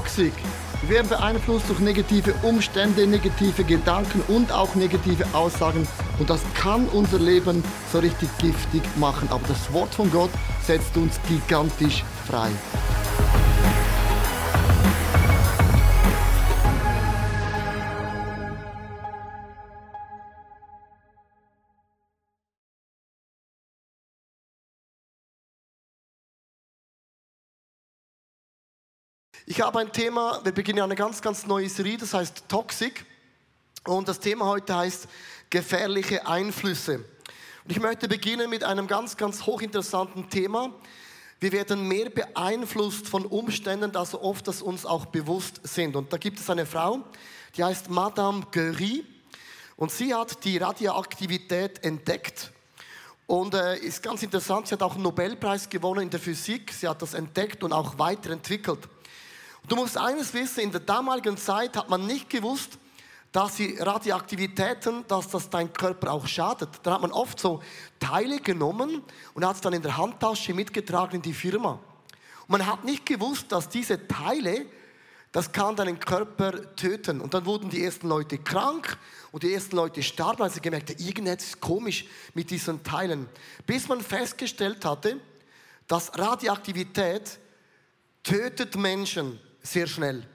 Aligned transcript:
Toxic. 0.00 0.32
Wir 0.80 0.96
werden 0.96 1.08
beeinflusst 1.10 1.68
durch 1.68 1.78
negative 1.78 2.32
Umstände, 2.42 3.06
negative 3.06 3.64
Gedanken 3.64 4.22
und 4.28 4.50
auch 4.50 4.74
negative 4.74 5.26
Aussagen. 5.34 5.86
Und 6.18 6.30
das 6.30 6.40
kann 6.54 6.86
unser 6.88 7.18
Leben 7.18 7.62
so 7.92 7.98
richtig 7.98 8.30
giftig 8.38 8.82
machen. 8.96 9.28
Aber 9.30 9.46
das 9.46 9.70
Wort 9.74 9.94
von 9.94 10.10
Gott 10.10 10.30
setzt 10.66 10.96
uns 10.96 11.20
gigantisch 11.28 12.02
frei. 12.26 12.48
Ich 29.60 29.66
habe 29.66 29.78
ein 29.78 29.92
Thema, 29.92 30.40
wir 30.42 30.52
beginnen 30.52 30.80
eine 30.80 30.94
ganz, 30.94 31.20
ganz 31.20 31.46
neue 31.46 31.68
Serie, 31.68 31.98
das 31.98 32.14
heißt 32.14 32.44
Toxic. 32.48 33.04
Und 33.84 34.08
das 34.08 34.18
Thema 34.18 34.46
heute 34.46 34.74
heißt 34.74 35.06
gefährliche 35.50 36.26
Einflüsse. 36.26 36.94
Und 37.64 37.70
ich 37.70 37.78
möchte 37.78 38.08
beginnen 38.08 38.48
mit 38.48 38.64
einem 38.64 38.86
ganz, 38.86 39.18
ganz 39.18 39.44
hochinteressanten 39.44 40.30
Thema. 40.30 40.72
Wir 41.40 41.52
werden 41.52 41.86
mehr 41.86 42.08
beeinflusst 42.08 43.06
von 43.06 43.26
Umständen, 43.26 43.94
als 43.96 44.14
oft 44.14 44.48
das 44.48 44.62
uns 44.62 44.86
auch 44.86 45.04
bewusst 45.04 45.60
sind. 45.62 45.94
Und 45.94 46.10
da 46.10 46.16
gibt 46.16 46.40
es 46.40 46.48
eine 46.48 46.64
Frau, 46.64 47.00
die 47.54 47.62
heißt 47.62 47.90
Madame 47.90 48.46
Curie. 48.50 49.04
Und 49.76 49.92
sie 49.92 50.14
hat 50.14 50.42
die 50.42 50.56
Radioaktivität 50.56 51.84
entdeckt. 51.84 52.50
Und 53.26 53.52
äh, 53.52 53.76
ist 53.76 54.02
ganz 54.02 54.22
interessant, 54.22 54.68
sie 54.68 54.72
hat 54.72 54.82
auch 54.82 54.94
einen 54.94 55.02
Nobelpreis 55.02 55.68
gewonnen 55.68 56.04
in 56.04 56.10
der 56.10 56.18
Physik. 56.18 56.72
Sie 56.72 56.88
hat 56.88 57.02
das 57.02 57.12
entdeckt 57.12 57.62
und 57.62 57.74
auch 57.74 57.98
weiterentwickelt. 57.98 58.88
Du 59.68 59.76
musst 59.76 59.96
eines 59.96 60.34
wissen, 60.34 60.60
in 60.60 60.72
der 60.72 60.80
damaligen 60.80 61.36
Zeit 61.36 61.76
hat 61.76 61.88
man 61.88 62.06
nicht 62.06 62.28
gewusst, 62.28 62.78
dass 63.32 63.56
die 63.56 63.76
Radioaktivitäten, 63.78 65.04
dass 65.06 65.28
das 65.28 65.48
dein 65.50 65.72
Körper 65.72 66.12
auch 66.12 66.26
schadet. 66.26 66.68
Da 66.82 66.94
hat 66.94 67.02
man 67.02 67.12
oft 67.12 67.38
so 67.38 67.62
Teile 68.00 68.40
genommen 68.40 69.02
und 69.34 69.46
hat 69.46 69.56
es 69.56 69.60
dann 69.60 69.72
in 69.72 69.82
der 69.82 69.96
Handtasche 69.96 70.52
mitgetragen 70.52 71.16
in 71.16 71.22
die 71.22 71.34
Firma. 71.34 71.78
Und 72.48 72.58
man 72.58 72.66
hat 72.66 72.84
nicht 72.84 73.06
gewusst, 73.06 73.52
dass 73.52 73.68
diese 73.68 74.08
Teile, 74.08 74.66
das 75.30 75.52
kann 75.52 75.76
deinen 75.76 76.00
Körper 76.00 76.74
töten. 76.74 77.20
Und 77.20 77.34
dann 77.34 77.46
wurden 77.46 77.70
die 77.70 77.84
ersten 77.84 78.08
Leute 78.08 78.38
krank 78.38 78.98
und 79.30 79.44
die 79.44 79.54
ersten 79.54 79.76
Leute 79.76 80.02
starben, 80.02 80.40
weil 80.40 80.50
sie 80.50 80.60
gemerkt 80.60 80.90
haben, 80.90 80.98
irgendetwas 80.98 81.50
ist 81.50 81.60
komisch 81.60 82.06
mit 82.34 82.50
diesen 82.50 82.82
Teilen. 82.82 83.28
Bis 83.64 83.86
man 83.86 84.00
festgestellt 84.00 84.84
hatte, 84.84 85.20
dass 85.86 86.18
Radioaktivität 86.18 87.38
tötet 88.24 88.74
Menschen 88.74 89.38
sehr 89.62 89.86
schnell. 89.86 90.26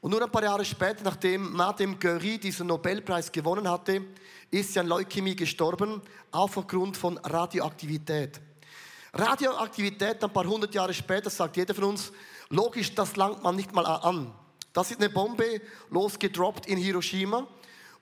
Und 0.00 0.12
nur 0.12 0.22
ein 0.22 0.30
paar 0.30 0.42
Jahre 0.42 0.64
später, 0.64 1.04
nachdem 1.04 1.52
Madame 1.52 1.96
Curie 1.96 2.38
diesen 2.38 2.66
Nobelpreis 2.68 3.30
gewonnen 3.30 3.68
hatte, 3.68 4.02
ist 4.50 4.72
sie 4.72 4.80
an 4.80 4.86
Leukämie 4.86 5.36
gestorben, 5.36 6.00
auch 6.32 6.56
aufgrund 6.56 6.96
von 6.96 7.18
Radioaktivität. 7.18 8.40
Radioaktivität, 9.12 10.22
ein 10.24 10.32
paar 10.32 10.46
hundert 10.46 10.74
Jahre 10.74 10.94
später, 10.94 11.28
sagt 11.28 11.56
jeder 11.56 11.74
von 11.74 11.84
uns, 11.84 12.12
logisch, 12.48 12.94
das 12.94 13.16
langt 13.16 13.42
man 13.42 13.56
nicht 13.56 13.72
mal 13.74 13.84
an. 13.84 14.32
Das 14.72 14.90
ist 14.90 15.00
eine 15.00 15.10
Bombe 15.10 15.60
losgedroppt 15.90 16.66
in 16.66 16.78
Hiroshima. 16.78 17.46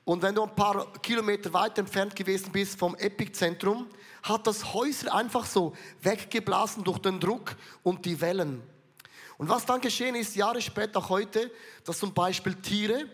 Und 0.04 0.22
wenn 0.22 0.34
du 0.34 0.42
ein 0.42 0.54
paar 0.54 0.92
Kilometer 1.02 1.52
weit 1.52 1.78
entfernt 1.78 2.14
gewesen 2.14 2.52
bist 2.52 2.78
vom 2.78 2.94
Epizentrum, 2.96 3.88
hat 4.22 4.46
das 4.46 4.72
Häuser 4.72 5.14
einfach 5.14 5.46
so 5.46 5.74
weggeblasen 6.02 6.84
durch 6.84 6.98
den 6.98 7.18
Druck 7.18 7.56
und 7.82 8.04
die 8.04 8.20
Wellen. 8.20 8.62
Und 9.38 9.48
was 9.48 9.64
dann 9.64 9.80
geschehen 9.80 10.16
ist, 10.16 10.36
Jahre 10.36 10.60
später, 10.60 10.98
auch 10.98 11.08
heute, 11.08 11.50
dass 11.84 12.00
zum 12.00 12.12
Beispiel 12.12 12.54
Tiere 12.56 13.06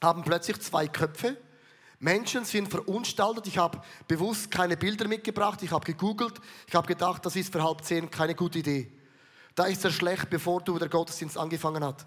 haben 0.00 0.22
plötzlich 0.22 0.58
zwei 0.60 0.88
Köpfe. 0.88 1.36
Menschen 1.98 2.44
sind 2.44 2.70
verunstaltet. 2.70 3.46
Ich 3.46 3.58
habe 3.58 3.82
bewusst 4.08 4.50
keine 4.50 4.76
Bilder 4.76 5.06
mitgebracht. 5.06 5.62
Ich 5.62 5.72
habe 5.72 5.84
gegoogelt. 5.84 6.40
Ich 6.66 6.74
habe 6.74 6.86
gedacht, 6.86 7.26
das 7.26 7.36
ist 7.36 7.52
für 7.52 7.62
halb 7.62 7.84
zehn 7.84 8.10
keine 8.10 8.34
gute 8.34 8.60
Idee. 8.60 8.90
Da 9.54 9.64
ist 9.64 9.84
er 9.84 9.90
schlecht, 9.90 10.30
bevor 10.30 10.62
du 10.62 10.78
der 10.78 10.88
Gottesdienst 10.88 11.36
angefangen 11.36 11.84
hat. 11.84 12.06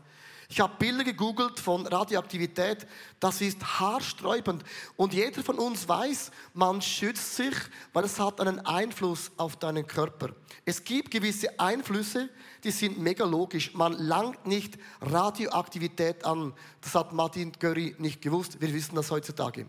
Ich 0.54 0.60
habe 0.60 0.76
Bilder 0.78 1.04
gegoogelt 1.04 1.60
von 1.60 1.88
Radioaktivität. 1.88 2.86
Das 3.20 3.42
ist 3.42 3.80
haarsträubend. 3.80 4.64
Und 4.96 5.12
jeder 5.12 5.42
von 5.42 5.58
uns 5.58 5.90
weiß, 5.90 6.30
man 6.54 6.80
schützt 6.80 7.38
sich, 7.38 7.56
weil 7.92 8.04
es 8.04 8.20
hat 8.20 8.40
einen 8.40 8.60
Einfluss 8.60 9.32
auf 9.38 9.56
deinen 9.56 9.88
Körper. 9.88 10.30
Es 10.64 10.84
gibt 10.84 11.10
gewisse 11.10 11.60
Einflüsse, 11.60 12.30
die 12.64 12.70
sind 12.70 13.00
mega 13.00 13.26
logisch. 13.26 13.74
Man 13.74 13.94
langt 13.94 14.46
nicht 14.46 14.78
Radioaktivität 15.02 16.24
an. 16.24 16.54
Das 16.82 16.94
hat 16.94 17.14
Martin 17.14 17.52
Curry 17.54 17.96
nicht 17.98 18.22
gewusst. 18.22 18.62
Wir 18.62 18.72
wissen 18.76 18.94
das 18.94 19.10
heutzutage. 19.10 19.66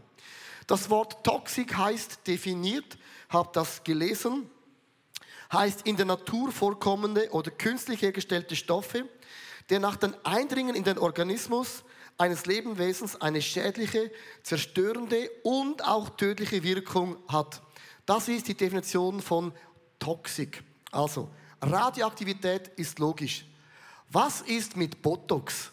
Das 0.67 0.91
Wort 0.91 1.25
Toxik 1.25 1.79
heißt 1.79 2.27
definiert, 2.27 2.99
habe 3.31 3.49
das 3.55 3.83
gelesen, 3.85 4.51
heißt 5.51 5.87
in 5.87 5.97
der 5.97 6.05
Natur 6.05 6.53
vorkommende 6.53 7.31
oder 7.31 7.51
künstlich 7.51 8.03
hergestellte 8.03 8.55
Stoffe, 8.55 9.09
der 9.71 9.81
nach 9.81 9.97
dem 9.97 10.15
Eindringen 10.25 10.75
in 10.75 10.85
den 10.85 10.99
Organismus 10.99 11.85
eines 12.19 12.47
Lebewesens 12.47 13.21
eine 13.21 13.43
schädliche, 13.43 14.11
zerstörende 14.43 15.31
und 15.43 15.85
auch 15.85 16.11
tödliche 16.11 16.63
Wirkung 16.63 17.17
hat. 17.29 17.61
Das 18.07 18.29
ist 18.29 18.47
die 18.49 18.55
Definition 18.55 19.21
von 19.21 19.53
Toxik. 19.99 20.63
Also, 20.91 21.31
Radioaktivität 21.61 22.69
ist 22.77 22.99
logisch. 22.99 23.47
Was 24.11 24.43
ist 24.43 24.77
mit 24.77 25.01
Botox? 25.01 25.71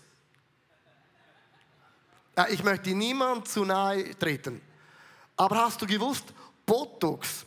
Ich 2.49 2.63
möchte 2.63 2.91
niemand 2.91 3.47
zu 3.47 3.65
nahe 3.65 4.17
treten. 4.17 4.61
Aber 5.35 5.57
hast 5.57 5.81
du 5.81 5.85
gewusst, 5.85 6.33
Botox 6.65 7.45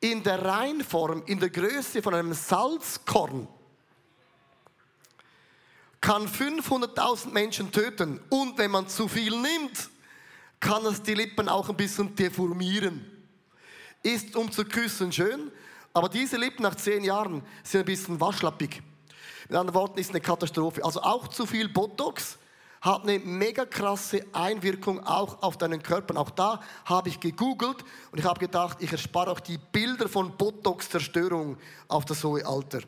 in 0.00 0.22
der 0.22 0.44
Reinform, 0.44 1.22
in 1.26 1.38
der 1.38 1.50
Größe 1.50 2.02
von 2.02 2.14
einem 2.14 2.32
Salzkorn, 2.32 3.48
kann 6.02 6.26
500.000 6.26 7.30
Menschen 7.30 7.72
töten. 7.72 8.20
Und 8.28 8.58
wenn 8.58 8.72
man 8.72 8.88
zu 8.88 9.08
viel 9.08 9.30
nimmt, 9.30 9.88
kann 10.60 10.84
es 10.84 11.00
die 11.00 11.14
Lippen 11.14 11.48
auch 11.48 11.70
ein 11.70 11.76
bisschen 11.76 12.14
deformieren. 12.14 13.06
Ist 14.02 14.36
um 14.36 14.50
zu 14.50 14.64
küssen 14.64 15.12
schön, 15.12 15.50
aber 15.94 16.08
diese 16.08 16.36
Lippen 16.36 16.64
nach 16.64 16.74
zehn 16.74 17.04
Jahren 17.04 17.42
sind 17.62 17.80
ein 17.80 17.86
bisschen 17.86 18.20
waschlappig. 18.20 18.82
Mit 19.48 19.56
anderen 19.56 19.74
Worten 19.74 19.98
ist 19.98 20.10
eine 20.10 20.20
Katastrophe. 20.20 20.84
Also 20.84 21.00
auch 21.02 21.28
zu 21.28 21.46
viel 21.46 21.68
Botox 21.68 22.36
hat 22.80 23.02
eine 23.04 23.20
mega 23.20 23.64
krasse 23.64 24.26
Einwirkung 24.32 25.06
auch 25.06 25.40
auf 25.40 25.56
deinen 25.56 25.82
Körper. 25.84 26.16
Auch 26.18 26.30
da 26.30 26.60
habe 26.84 27.10
ich 27.10 27.20
gegoogelt 27.20 27.84
und 28.10 28.18
ich 28.18 28.24
habe 28.24 28.40
gedacht, 28.40 28.78
ich 28.80 28.90
erspare 28.90 29.30
auch 29.30 29.38
die 29.38 29.58
Bilder 29.58 30.08
von 30.08 30.36
Botox-Zerstörung 30.36 31.58
auf 31.86 32.04
das 32.06 32.24
hohe 32.24 32.44
Alter. 32.44 32.80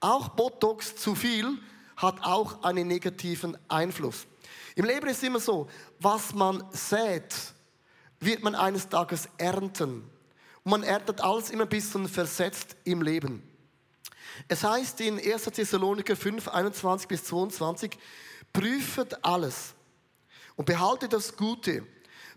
Auch 0.00 0.28
Botox 0.28 0.96
zu 0.96 1.14
viel 1.14 1.58
hat 1.96 2.22
auch 2.22 2.62
einen 2.62 2.88
negativen 2.88 3.56
Einfluss. 3.68 4.26
Im 4.74 4.84
Leben 4.84 5.06
ist 5.08 5.22
immer 5.22 5.40
so, 5.40 5.68
was 6.00 6.34
man 6.34 6.64
sät, 6.72 7.34
wird 8.20 8.42
man 8.42 8.54
eines 8.54 8.88
Tages 8.88 9.28
ernten. 9.38 10.10
Und 10.64 10.70
man 10.70 10.82
erntet 10.82 11.20
alles 11.20 11.50
immer 11.50 11.64
ein 11.64 11.68
bisschen 11.68 12.08
versetzt 12.08 12.76
im 12.84 13.02
Leben. 13.02 13.42
Es 14.48 14.64
heißt 14.64 15.00
in 15.00 15.18
1. 15.18 15.44
Thessaloniker 15.44 16.16
5, 16.16 16.48
21 16.48 17.06
bis 17.06 17.24
22, 17.24 17.96
prüfet 18.52 19.24
alles 19.24 19.74
und 20.56 20.64
behaltet 20.64 21.12
das 21.12 21.36
Gute. 21.36 21.86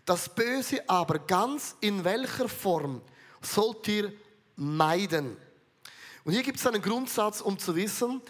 Das 0.05 0.33
Böse 0.33 0.87
aber 0.87 1.19
ganz 1.19 1.75
in 1.81 2.03
welcher 2.03 2.47
Form 2.47 3.01
sollt 3.41 3.87
ihr 3.87 4.13
meiden. 4.55 5.37
Und 6.23 6.33
hier 6.33 6.43
gibt 6.43 6.59
es 6.59 6.67
einen 6.67 6.81
Grundsatz, 6.81 7.41
um 7.41 7.57
zu 7.57 7.75
wissen, 7.75 8.21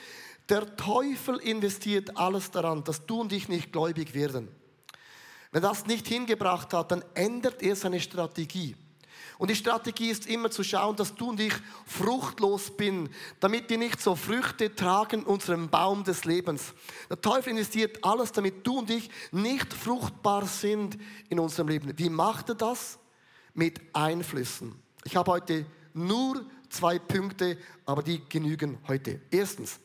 der 0.50 0.76
Teufel 0.76 1.38
investiert 1.38 2.18
alles 2.18 2.52
daran, 2.52 2.84
dass 2.84 3.06
du 3.06 3.22
und 3.22 3.34
ich 3.34 3.50
nicht 3.50 3.72
gläubig 3.72 4.14
werden. 4.14 4.48
Wenn 5.52 5.62
das 5.62 5.86
nicht 5.86 6.08
hingebracht 6.08 6.74
hat, 6.74 6.92
dann 6.92 7.04
ändert 7.14 7.62
er 7.62 7.76
seine 7.76 8.00
Strategie. 8.00 8.76
Und 9.38 9.52
die 9.52 9.56
Strategie 9.56 10.10
ist 10.10 10.26
immer 10.26 10.50
zu 10.50 10.64
schauen, 10.64 10.96
dass 10.96 11.14
du 11.14 11.30
und 11.30 11.40
ich 11.40 11.54
fruchtlos 11.86 12.76
bin, 12.76 13.10
damit 13.40 13.70
wir 13.70 13.78
nicht 13.78 14.02
so 14.02 14.16
Früchte 14.16 14.74
tragen 14.74 15.24
unserem 15.24 15.70
Baum 15.70 16.04
des 16.04 16.26
Lebens. 16.26 16.74
Der 17.10 17.22
Teufel 17.22 17.52
investiert 17.52 18.04
alles, 18.04 18.32
damit 18.32 18.66
du 18.66 18.80
und 18.80 18.90
ich 18.90 19.10
nicht 19.32 19.74
fruchtbar 19.74 20.48
sind 20.48 20.98
in 21.30 21.40
unserem 21.40 21.68
Leben. 21.68 21.94
Wie 21.98 22.10
macht 22.10 22.50
er 22.50 22.56
das? 22.56 22.98
Mit 23.54 23.80
Einflüssen. 23.94 24.76
Ich 25.04 25.16
habe 25.16 25.32
heute 25.32 25.66
nur 25.94 26.46
zwei 26.70 27.00
Punkte, 27.00 27.58
aber 27.86 28.04
die 28.04 28.22
genügen 28.28 28.78
heute. 28.88 29.22
Erstens, 29.32 29.80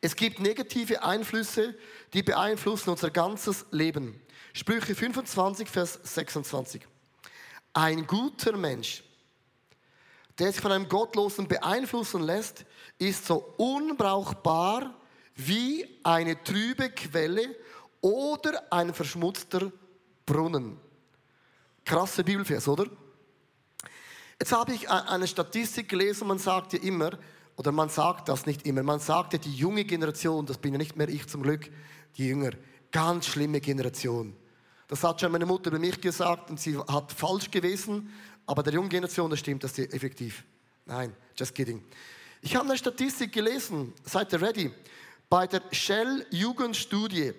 es 0.00 0.14
gibt 0.14 0.40
negative 0.40 1.02
Einflüsse, 1.02 1.74
die 2.12 2.22
beeinflussen 2.22 2.90
unser 2.90 3.10
ganzes 3.10 3.66
Leben. 3.70 4.20
Sprüche 4.52 4.94
25, 4.94 5.68
Vers 5.68 5.98
26. 6.02 6.86
Ein 7.72 8.06
guter 8.06 8.56
Mensch, 8.56 9.02
der 10.38 10.52
sich 10.52 10.60
von 10.60 10.72
einem 10.72 10.88
Gottlosen 10.88 11.48
beeinflussen 11.48 12.22
lässt, 12.22 12.64
ist 12.98 13.26
so 13.26 13.54
unbrauchbar 13.56 14.94
wie 15.34 15.86
eine 16.02 16.42
trübe 16.42 16.90
Quelle 16.90 17.54
oder 18.00 18.72
ein 18.72 18.94
verschmutzter 18.94 19.70
Brunnen. 20.24 20.78
Krasse 21.84 22.24
Bibelvers, 22.24 22.66
oder? 22.68 22.86
Jetzt 24.38 24.52
habe 24.52 24.74
ich 24.74 24.88
eine 24.88 25.26
Statistik 25.26 25.88
gelesen, 25.88 26.26
man 26.26 26.38
sagt 26.38 26.74
ja 26.74 26.80
immer, 26.80 27.18
oder 27.56 27.72
man 27.72 27.88
sagt 27.88 28.28
das 28.28 28.46
nicht 28.46 28.66
immer, 28.66 28.82
man 28.82 29.00
sagt 29.00 29.32
ja, 29.32 29.38
die 29.38 29.54
junge 29.54 29.84
Generation, 29.84 30.44
das 30.46 30.58
bin 30.58 30.72
ja 30.72 30.78
nicht 30.78 30.96
mehr 30.96 31.08
ich 31.08 31.26
zum 31.26 31.42
Glück, 31.42 31.70
die 32.16 32.28
Jünger, 32.28 32.50
ganz 32.92 33.26
schlimme 33.26 33.60
Generation. 33.60 34.36
Das 34.88 35.02
hat 35.02 35.20
schon 35.20 35.32
meine 35.32 35.46
Mutter 35.46 35.70
bei 35.70 35.78
mich 35.78 36.00
gesagt 36.00 36.50
und 36.50 36.60
sie 36.60 36.78
hat 36.78 37.12
falsch 37.12 37.50
gewesen, 37.50 38.12
aber 38.46 38.62
der 38.62 38.74
jungen 38.74 38.88
Generation, 38.88 39.30
das 39.30 39.40
stimmt 39.40 39.64
das 39.64 39.78
effektiv. 39.78 40.44
Nein, 40.84 41.14
just 41.36 41.54
kidding. 41.54 41.82
Ich 42.42 42.54
habe 42.54 42.66
eine 42.66 42.78
Statistik 42.78 43.32
gelesen, 43.32 43.92
seid 44.04 44.32
ihr 44.32 44.40
ready? 44.40 44.70
Bei 45.28 45.46
der 45.46 45.62
Shell 45.72 46.26
Jugendstudie. 46.30 47.32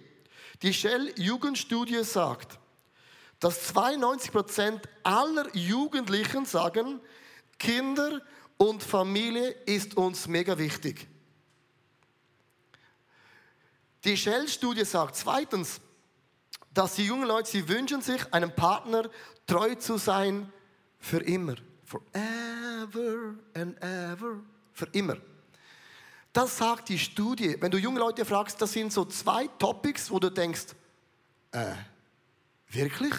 Die 0.62 0.74
Shell 0.74 1.14
Jugendstudie 1.16 2.04
sagt, 2.04 2.60
dass 3.40 3.74
92% 3.74 4.82
aller 5.04 5.56
Jugendlichen 5.56 6.46
sagen, 6.46 7.00
Kinder 7.58 8.22
und 8.58 8.84
Familie 8.84 9.50
ist 9.66 9.96
uns 9.96 10.28
mega 10.28 10.58
wichtig. 10.58 11.08
Die 14.04 14.16
Shell-Studie 14.16 14.86
sagt 14.86 15.16
zweitens, 15.16 15.82
dass 16.74 16.96
die 16.96 17.06
jungen 17.06 17.28
Leute, 17.28 17.50
sie 17.50 17.68
wünschen 17.68 18.02
sich, 18.02 18.34
einem 18.34 18.54
Partner 18.56 19.10
treu 19.46 19.76
zu 19.76 19.98
sein 19.98 20.52
für 21.00 21.20
immer. 21.20 21.56
Forever 21.84 23.36
and 23.54 23.82
ever. 23.82 24.40
Für 24.74 24.88
immer. 24.92 25.18
Das 26.34 26.58
sagt 26.58 26.90
die 26.90 27.00
Studie. 27.00 27.58
Wenn 27.60 27.72
du 27.72 27.78
junge 27.78 28.00
Leute 28.00 28.26
fragst, 28.26 28.62
das 28.62 28.74
sind 28.74 28.94
so 28.94 29.06
zwei 29.06 29.48
Topics, 29.48 30.12
wo 30.12 30.20
du 30.20 30.30
denkst, 30.30 30.68
äh, 31.52 31.74
Wirklich? 32.70 33.14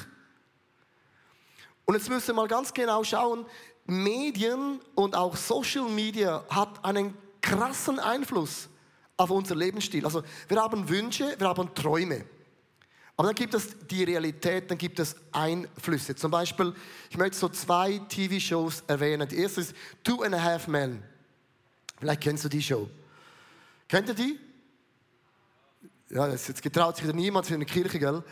Und 1.84 1.94
jetzt 1.94 2.08
müssen 2.08 2.28
wir 2.28 2.34
mal 2.34 2.48
ganz 2.48 2.72
genau 2.74 3.02
schauen, 3.02 3.46
Medien 3.88 4.80
und 4.94 5.16
auch 5.16 5.34
Social 5.34 5.88
Media 5.88 6.44
hat 6.50 6.84
einen 6.84 7.14
krassen 7.40 7.98
Einfluss 7.98 8.68
auf 9.16 9.30
unser 9.30 9.56
Lebensstil. 9.56 10.04
Also 10.04 10.22
wir 10.46 10.60
haben 10.62 10.88
Wünsche, 10.88 11.34
wir 11.38 11.48
haben 11.48 11.74
Träume. 11.74 12.24
Aber 13.16 13.28
dann 13.28 13.34
gibt 13.34 13.54
es 13.54 13.76
die 13.88 14.04
Realität, 14.04 14.70
dann 14.70 14.78
gibt 14.78 15.00
es 15.00 15.16
Einflüsse. 15.32 16.14
Zum 16.14 16.30
Beispiel, 16.30 16.72
ich 17.10 17.16
möchte 17.16 17.36
so 17.36 17.48
zwei 17.48 17.98
TV-Shows 17.98 18.84
erwähnen. 18.86 19.26
Die 19.26 19.38
erste 19.38 19.62
ist 19.62 19.74
Two 20.04 20.22
and 20.22 20.34
a 20.34 20.40
Half 20.40 20.68
Men. 20.68 21.02
Vielleicht 21.98 22.20
kennst 22.20 22.44
du 22.44 22.48
die 22.48 22.62
Show. 22.62 22.88
Kennt 23.88 24.08
ihr 24.08 24.14
die? 24.14 24.38
Ja, 26.10 26.28
jetzt 26.28 26.62
getraut 26.62 26.96
sich 26.96 27.04
wieder 27.04 27.16
niemand 27.16 27.46
für 27.46 27.54
eine 27.54 27.66
Kirche, 27.66 27.98
gell? 27.98 28.22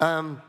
Ähm, 0.00 0.40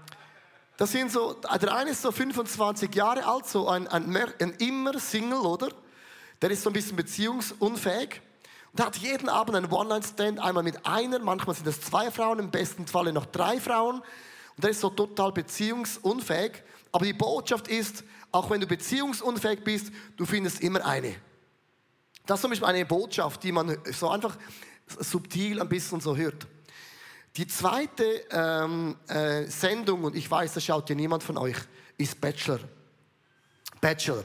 das 0.77 0.91
sind 0.91 1.12
so, 1.12 1.33
der 1.33 1.75
eine 1.75 1.91
ist 1.91 2.03
so 2.03 2.12
25 2.12 2.94
Jahre 2.94 3.25
alt, 3.25 3.47
so 3.47 3.68
ein, 3.68 3.88
ein, 3.88 4.15
ein 4.15 4.51
immer 4.59 5.00
Single, 5.00 5.39
oder? 5.39 5.69
Der 6.41 6.51
ist 6.51 6.62
so 6.62 6.69
ein 6.69 6.74
bisschen 6.74 6.95
beziehungsunfähig 6.95 8.21
und 8.74 8.85
hat 8.85 8.95
jeden 8.97 9.27
Abend 9.27 9.56
einen 9.56 9.71
One-Night-Stand, 9.71 10.39
einmal 10.39 10.63
mit 10.63 10.85
einer, 10.85 11.18
manchmal 11.18 11.56
sind 11.56 11.68
es 11.68 11.81
zwei 11.81 12.12
Frauen, 12.12 12.38
im 12.38 12.51
besten 12.51 12.85
Falle 12.85 13.12
noch 13.12 13.25
drei 13.25 13.59
Frauen. 13.59 14.01
Und 14.56 14.63
der 14.63 14.69
ist 14.69 14.81
so 14.81 14.89
total 14.91 15.31
beziehungsunfähig. 15.31 16.63
Aber 16.91 17.06
die 17.06 17.13
Botschaft 17.13 17.68
ist, 17.68 18.03
auch 18.31 18.50
wenn 18.51 18.62
du 18.62 18.68
beziehungsunfähig 18.68 19.63
bist, 19.63 19.91
du 20.15 20.25
findest 20.25 20.62
immer 20.62 20.85
eine. 20.85 21.15
Das 22.27 22.38
ist 22.38 22.41
zum 22.41 22.51
Beispiel 22.51 22.68
eine 22.68 22.85
Botschaft, 22.85 23.41
die 23.44 23.51
man 23.51 23.77
so 23.91 24.09
einfach 24.09 24.38
subtil 25.00 25.59
ein 25.59 25.69
bisschen 25.69 26.00
so 26.00 26.15
hört. 26.15 26.45
Die 27.38 27.45
zweite 27.45 28.04
ähm, 28.31 28.95
äh, 29.07 29.44
Sendung, 29.45 30.04
und 30.06 30.16
ich 30.16 30.30
weiß, 30.30 30.56
das 30.56 30.63
schaut 30.66 30.89
ja 30.89 30.95
niemand 30.95 31.22
von 31.22 31.38
euch, 31.38 31.56
ist 31.95 32.19
Bachelor. 32.19 32.60
Bachelor. 33.80 34.24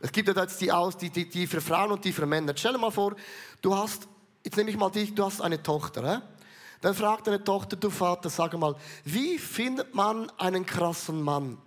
Es 0.00 0.10
gibt 0.10 0.26
ja 0.26 0.34
jetzt 0.34 0.58
die 0.62 0.72
aus, 0.72 0.96
die, 0.96 1.10
die, 1.10 1.28
die 1.28 1.46
für 1.46 1.60
Frauen 1.60 1.92
und 1.92 2.02
die 2.02 2.14
für 2.14 2.24
Männer. 2.24 2.54
Stell 2.56 2.72
dir 2.72 2.78
mal 2.78 2.90
vor, 2.90 3.14
du 3.60 3.76
hast, 3.76 4.08
jetzt 4.42 4.56
nehme 4.56 4.70
ich 4.70 4.78
mal 4.78 4.88
dich, 4.88 5.14
du 5.14 5.22
hast 5.22 5.42
eine 5.42 5.62
Tochter. 5.62 6.02
Äh? 6.02 6.20
Dann 6.80 6.94
fragt 6.94 7.26
deine 7.26 7.44
Tochter, 7.44 7.76
du 7.76 7.90
Vater, 7.90 8.30
sag 8.30 8.54
mal, 8.54 8.74
wie 9.04 9.38
findet 9.38 9.94
man 9.94 10.30
einen 10.38 10.64
krassen 10.64 11.20
Mann? 11.20 11.58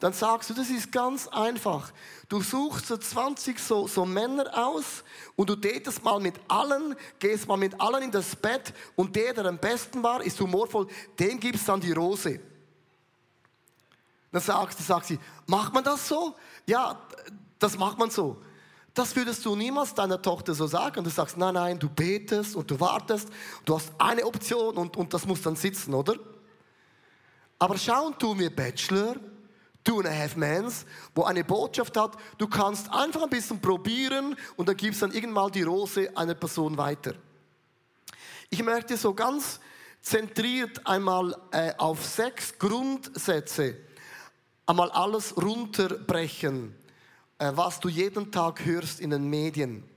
Dann 0.00 0.12
sagst 0.12 0.50
du, 0.50 0.54
das 0.54 0.70
ist 0.70 0.92
ganz 0.92 1.28
einfach. 1.28 1.92
Du 2.28 2.40
suchst 2.40 2.86
so 2.86 2.96
20 2.96 3.58
so, 3.58 3.88
so 3.88 4.04
Männer 4.04 4.50
aus 4.54 5.04
und 5.36 5.50
du 5.50 5.56
datest 5.56 6.02
mal 6.02 6.20
mit 6.20 6.34
allen, 6.48 6.94
gehst 7.18 7.48
mal 7.48 7.56
mit 7.56 7.80
allen 7.80 8.04
in 8.04 8.10
das 8.10 8.36
Bett 8.36 8.72
und 8.96 9.16
der, 9.16 9.34
der 9.34 9.46
am 9.46 9.58
besten 9.58 10.02
war, 10.02 10.22
ist 10.22 10.38
humorvoll, 10.40 10.86
dem 11.18 11.40
gibst 11.40 11.68
dann 11.68 11.80
die 11.80 11.92
Rose. 11.92 12.40
Dann 14.30 14.42
sagst, 14.42 14.78
sagt 14.86 15.06
sie, 15.06 15.18
macht 15.46 15.72
man 15.72 15.82
das 15.82 16.06
so? 16.06 16.36
Ja, 16.66 17.00
das 17.58 17.78
macht 17.78 17.98
man 17.98 18.10
so. 18.10 18.40
Das 18.94 19.14
würdest 19.14 19.44
du 19.44 19.54
niemals 19.54 19.94
deiner 19.94 20.20
Tochter 20.20 20.54
so 20.54 20.66
sagen. 20.66 21.04
Du 21.04 21.10
sagst, 21.10 21.36
nein, 21.36 21.54
nein, 21.54 21.78
du 21.78 21.88
betest 21.88 22.56
und 22.56 22.70
du 22.70 22.80
wartest, 22.80 23.28
du 23.64 23.76
hast 23.76 23.92
eine 23.96 24.24
Option 24.24 24.76
und, 24.76 24.96
und 24.96 25.14
das 25.14 25.24
muss 25.24 25.40
dann 25.40 25.56
sitzen, 25.56 25.94
oder? 25.94 26.14
Aber 27.58 27.78
schauen 27.78 28.18
tun 28.18 28.38
wir 28.38 28.54
Bachelor, 28.54 29.16
Two 29.88 30.00
and 30.00 30.08
a 30.08 30.12
Half 30.12 30.36
Mans, 30.36 30.84
wo 31.14 31.22
eine 31.22 31.42
Botschaft 31.42 31.96
hat, 31.96 32.14
du 32.36 32.46
kannst 32.46 32.92
einfach 32.92 33.22
ein 33.22 33.30
bisschen 33.30 33.58
probieren 33.58 34.36
und 34.56 34.68
dann 34.68 34.76
gibst 34.76 35.00
dann 35.00 35.12
irgendwann 35.12 35.50
die 35.50 35.62
Rose 35.62 36.14
einer 36.14 36.34
Person 36.34 36.76
weiter. 36.76 37.14
Ich 38.50 38.62
möchte 38.62 38.98
so 38.98 39.14
ganz 39.14 39.60
zentriert 40.02 40.86
einmal 40.86 41.34
äh, 41.52 41.72
auf 41.78 42.04
sechs 42.04 42.58
Grundsätze 42.58 43.78
einmal 44.66 44.90
alles 44.90 45.34
runterbrechen, 45.38 46.74
äh, 47.38 47.50
was 47.54 47.80
du 47.80 47.88
jeden 47.88 48.30
Tag 48.30 48.62
hörst 48.66 49.00
in 49.00 49.08
den 49.08 49.30
Medien. 49.30 49.88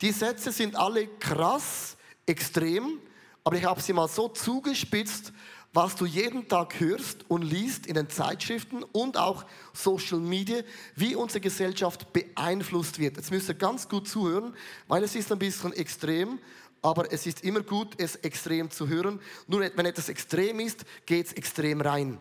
Die 0.00 0.12
Sätze 0.12 0.52
sind 0.52 0.76
alle 0.76 1.08
krass, 1.08 1.96
extrem, 2.24 3.00
aber 3.42 3.56
ich 3.56 3.64
habe 3.64 3.82
sie 3.82 3.94
mal 3.94 4.06
so 4.06 4.28
zugespitzt, 4.28 5.32
was 5.74 5.96
du 5.96 6.06
jeden 6.06 6.48
Tag 6.48 6.78
hörst 6.78 7.28
und 7.28 7.42
liest 7.42 7.86
in 7.88 7.94
den 7.94 8.08
Zeitschriften 8.08 8.84
und 8.84 9.16
auch 9.16 9.44
Social 9.72 10.20
Media, 10.20 10.62
wie 10.94 11.16
unsere 11.16 11.40
Gesellschaft 11.40 12.12
beeinflusst 12.12 13.00
wird. 13.00 13.16
Jetzt 13.16 13.32
müsst 13.32 13.48
ihr 13.48 13.56
ganz 13.56 13.88
gut 13.88 14.06
zuhören, 14.06 14.54
weil 14.86 15.02
es 15.02 15.16
ist 15.16 15.32
ein 15.32 15.38
bisschen 15.40 15.72
extrem, 15.72 16.38
aber 16.80 17.12
es 17.12 17.26
ist 17.26 17.42
immer 17.42 17.62
gut, 17.62 17.94
es 17.98 18.14
extrem 18.16 18.70
zu 18.70 18.86
hören. 18.86 19.20
Nur 19.48 19.62
wenn 19.62 19.86
etwas 19.86 20.08
extrem 20.08 20.60
ist, 20.60 20.84
geht 21.06 21.26
es 21.26 21.32
extrem 21.32 21.80
rein. 21.80 22.20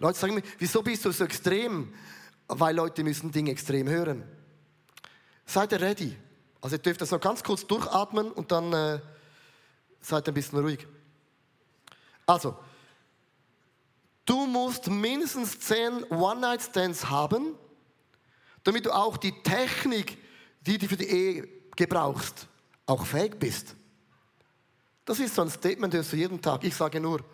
Leute 0.00 0.18
sagen 0.18 0.34
mir, 0.34 0.42
wieso 0.58 0.82
bist 0.82 1.04
du 1.04 1.12
so 1.12 1.22
extrem? 1.22 1.94
Weil 2.48 2.74
Leute 2.74 3.04
müssen 3.04 3.30
Dinge 3.30 3.52
extrem 3.52 3.88
hören. 3.88 4.24
Seid 5.46 5.70
ihr 5.70 5.80
ready? 5.80 6.16
Also 6.60 6.74
ihr 6.74 6.82
dürft 6.82 7.02
das 7.02 7.12
noch 7.12 7.20
ganz 7.20 7.44
kurz 7.44 7.64
durchatmen 7.64 8.32
und 8.32 8.50
dann... 8.50 8.72
Äh, 8.72 9.00
Seid 10.04 10.28
ein 10.28 10.34
bisschen 10.34 10.58
ruhig. 10.58 10.86
Also, 12.26 12.58
du 14.26 14.44
musst 14.44 14.86
mindestens 14.86 15.58
zehn 15.58 16.04
One-Night-Stands 16.10 17.08
haben, 17.08 17.54
damit 18.64 18.84
du 18.84 18.94
auch 18.94 19.16
die 19.16 19.32
Technik, 19.42 20.18
die 20.60 20.76
du 20.76 20.88
für 20.88 20.98
die 20.98 21.08
Ehe 21.08 21.48
gebrauchst, 21.74 22.46
auch 22.84 23.06
fähig 23.06 23.38
bist. 23.38 23.74
Das 25.06 25.18
ist 25.20 25.34
so 25.34 25.40
ein 25.40 25.48
Statement, 25.48 25.94
das 25.94 26.10
du 26.10 26.16
jeden 26.16 26.40
Tag. 26.40 26.64
Ich 26.64 26.76
sage 26.76 27.00
nur. 27.00 27.24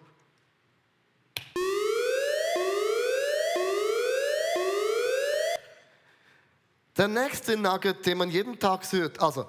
Der 6.96 7.08
nächste 7.08 7.56
Nugget, 7.56 8.06
den 8.06 8.18
man 8.18 8.30
jeden 8.30 8.56
Tag 8.60 8.90
hört, 8.92 9.20
also 9.20 9.48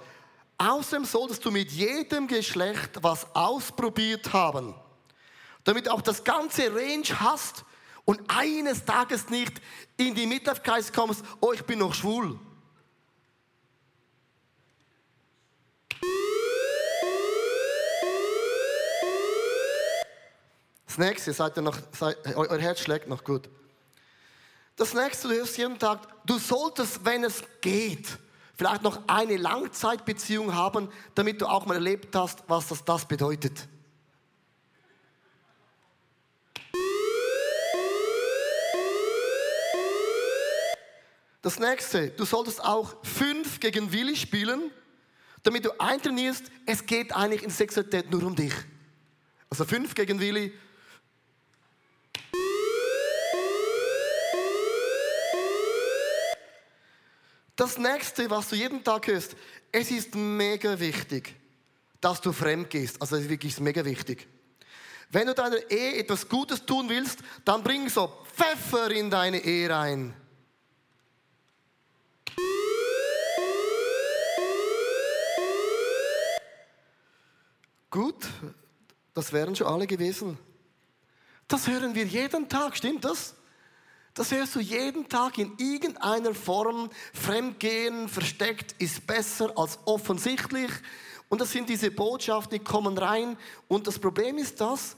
Außerdem 0.61 1.05
solltest 1.05 1.43
du 1.43 1.49
mit 1.49 1.71
jedem 1.71 2.27
Geschlecht 2.27 2.91
was 3.01 3.25
ausprobiert 3.35 4.31
haben, 4.31 4.75
damit 5.63 5.87
du 5.87 5.91
auch 5.91 6.03
das 6.03 6.23
ganze 6.23 6.71
Range 6.71 7.19
hast 7.19 7.65
und 8.05 8.21
eines 8.27 8.85
Tages 8.85 9.31
nicht 9.31 9.59
in 9.97 10.13
die 10.13 10.27
Midlife-Kreis 10.27 10.93
kommst, 10.93 11.23
oh, 11.39 11.51
ich 11.51 11.63
bin 11.63 11.79
noch 11.79 11.95
schwul. 11.95 12.39
Das 20.85 20.99
nächste, 20.99 21.33
seid 21.33 21.57
ihr 21.57 21.63
noch, 21.63 21.77
seid, 21.91 22.17
euer 22.35 22.59
Herz 22.59 22.81
schlägt 22.81 23.07
noch 23.07 23.23
gut. 23.23 23.49
Das 24.75 24.93
nächste, 24.93 25.27
du 25.27 25.33
hörst 25.33 25.57
jeden 25.57 25.79
Tag, 25.79 26.01
du 26.23 26.37
solltest, 26.37 27.03
wenn 27.03 27.23
es 27.23 27.41
geht, 27.61 28.19
vielleicht 28.61 28.83
noch 28.83 29.01
eine 29.07 29.37
Langzeitbeziehung 29.37 30.53
haben, 30.53 30.87
damit 31.15 31.41
du 31.41 31.47
auch 31.47 31.65
mal 31.65 31.73
erlebt 31.73 32.15
hast, 32.15 32.43
was 32.45 32.67
das, 32.67 32.85
das 32.85 33.07
bedeutet. 33.07 33.67
Das 41.41 41.57
nächste, 41.57 42.11
du 42.11 42.23
solltest 42.23 42.63
auch 42.63 43.03
fünf 43.03 43.59
gegen 43.59 43.91
Willi 43.91 44.15
spielen, 44.15 44.69
damit 45.41 45.65
du 45.65 45.71
eintrainierst, 45.79 46.51
es 46.67 46.85
geht 46.85 47.15
eigentlich 47.15 47.41
in 47.41 47.49
Sexualität 47.49 48.11
nur 48.11 48.21
um 48.21 48.35
dich. 48.35 48.53
Also 49.49 49.65
fünf 49.65 49.95
gegen 49.95 50.19
Willi. 50.19 50.53
Das 57.61 57.77
nächste, 57.77 58.27
was 58.27 58.49
du 58.49 58.55
jeden 58.55 58.83
Tag 58.83 59.05
hörst, 59.05 59.35
es 59.71 59.91
ist 59.91 60.15
mega 60.15 60.79
wichtig, 60.79 61.35
dass 61.99 62.19
du 62.19 62.31
fremd 62.31 62.71
gehst. 62.71 62.99
Also 62.99 63.17
es 63.17 63.21
ist 63.21 63.29
wirklich 63.29 63.59
mega 63.59 63.85
wichtig. 63.85 64.27
Wenn 65.11 65.27
du 65.27 65.35
deiner 65.35 65.69
Ehe 65.69 65.97
etwas 65.97 66.27
Gutes 66.27 66.65
tun 66.65 66.89
willst, 66.89 67.19
dann 67.45 67.61
bring 67.63 67.87
so 67.87 68.11
Pfeffer 68.33 68.89
in 68.89 69.11
deine 69.11 69.37
Ehe 69.37 69.69
rein. 69.69 70.11
Gut, 77.91 78.27
das 79.13 79.31
wären 79.31 79.55
schon 79.55 79.67
alle 79.67 79.85
gewesen. 79.85 80.35
Das 81.47 81.67
hören 81.67 81.93
wir 81.93 82.05
jeden 82.05 82.49
Tag, 82.49 82.75
stimmt 82.75 83.05
das? 83.05 83.35
Das 84.13 84.31
hörst 84.31 84.55
du 84.55 84.59
jeden 84.59 85.07
Tag 85.07 85.37
in 85.37 85.53
irgendeiner 85.57 86.33
Form. 86.33 86.89
Fremdgehen, 87.13 88.09
versteckt 88.09 88.75
ist 88.79 89.07
besser 89.07 89.57
als 89.57 89.79
offensichtlich. 89.85 90.71
Und 91.29 91.39
das 91.39 91.51
sind 91.51 91.69
diese 91.69 91.91
Botschaften, 91.91 92.57
die 92.57 92.63
kommen 92.63 92.97
rein. 92.97 93.37
Und 93.69 93.87
das 93.87 93.97
Problem 93.97 94.37
ist 94.37 94.59
das, 94.59 94.97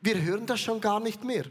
wir 0.00 0.20
hören 0.20 0.46
das 0.46 0.60
schon 0.60 0.80
gar 0.80 0.98
nicht 0.98 1.24
mehr. 1.24 1.44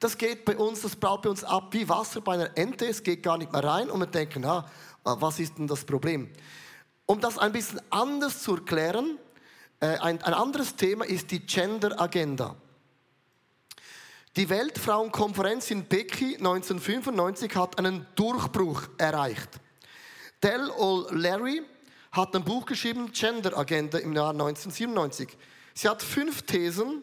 Das 0.00 0.18
geht 0.18 0.44
bei 0.44 0.56
uns, 0.56 0.82
das 0.82 0.96
prallt 0.96 1.22
bei 1.22 1.30
uns 1.30 1.44
ab 1.44 1.68
wie 1.70 1.88
Wasser 1.88 2.20
bei 2.20 2.34
einer 2.34 2.58
Ente. 2.58 2.86
Es 2.86 3.04
geht 3.04 3.22
gar 3.22 3.38
nicht 3.38 3.52
mehr 3.52 3.62
rein 3.62 3.88
und 3.88 4.00
wir 4.00 4.06
denken, 4.06 4.44
ah, 4.44 4.68
was 5.04 5.38
ist 5.38 5.58
denn 5.58 5.68
das 5.68 5.84
Problem? 5.84 6.28
Um 7.06 7.20
das 7.20 7.38
ein 7.38 7.52
bisschen 7.52 7.80
anders 7.90 8.42
zu 8.42 8.56
erklären, 8.56 9.16
äh, 9.78 9.98
ein 9.98 10.20
anderes 10.22 10.74
Thema 10.74 11.04
ist 11.04 11.30
die 11.30 11.46
Gender 11.46 12.00
Agenda. 12.00 12.56
Die 14.34 14.48
Weltfrauenkonferenz 14.48 15.70
in 15.70 15.84
Peking 15.84 16.36
1995 16.36 17.54
hat 17.54 17.78
einen 17.78 18.06
Durchbruch 18.14 18.84
erreicht. 18.96 19.60
Del 20.42 20.70
O'Leary 20.70 21.62
hat 22.12 22.34
ein 22.34 22.42
Buch 22.42 22.64
geschrieben, 22.64 23.12
Gender 23.12 23.54
Agenda 23.58 23.98
im 23.98 24.14
Jahr 24.14 24.30
1997. 24.30 25.28
Sie 25.74 25.86
hat 25.86 26.02
fünf 26.02 26.42
Thesen 26.42 27.02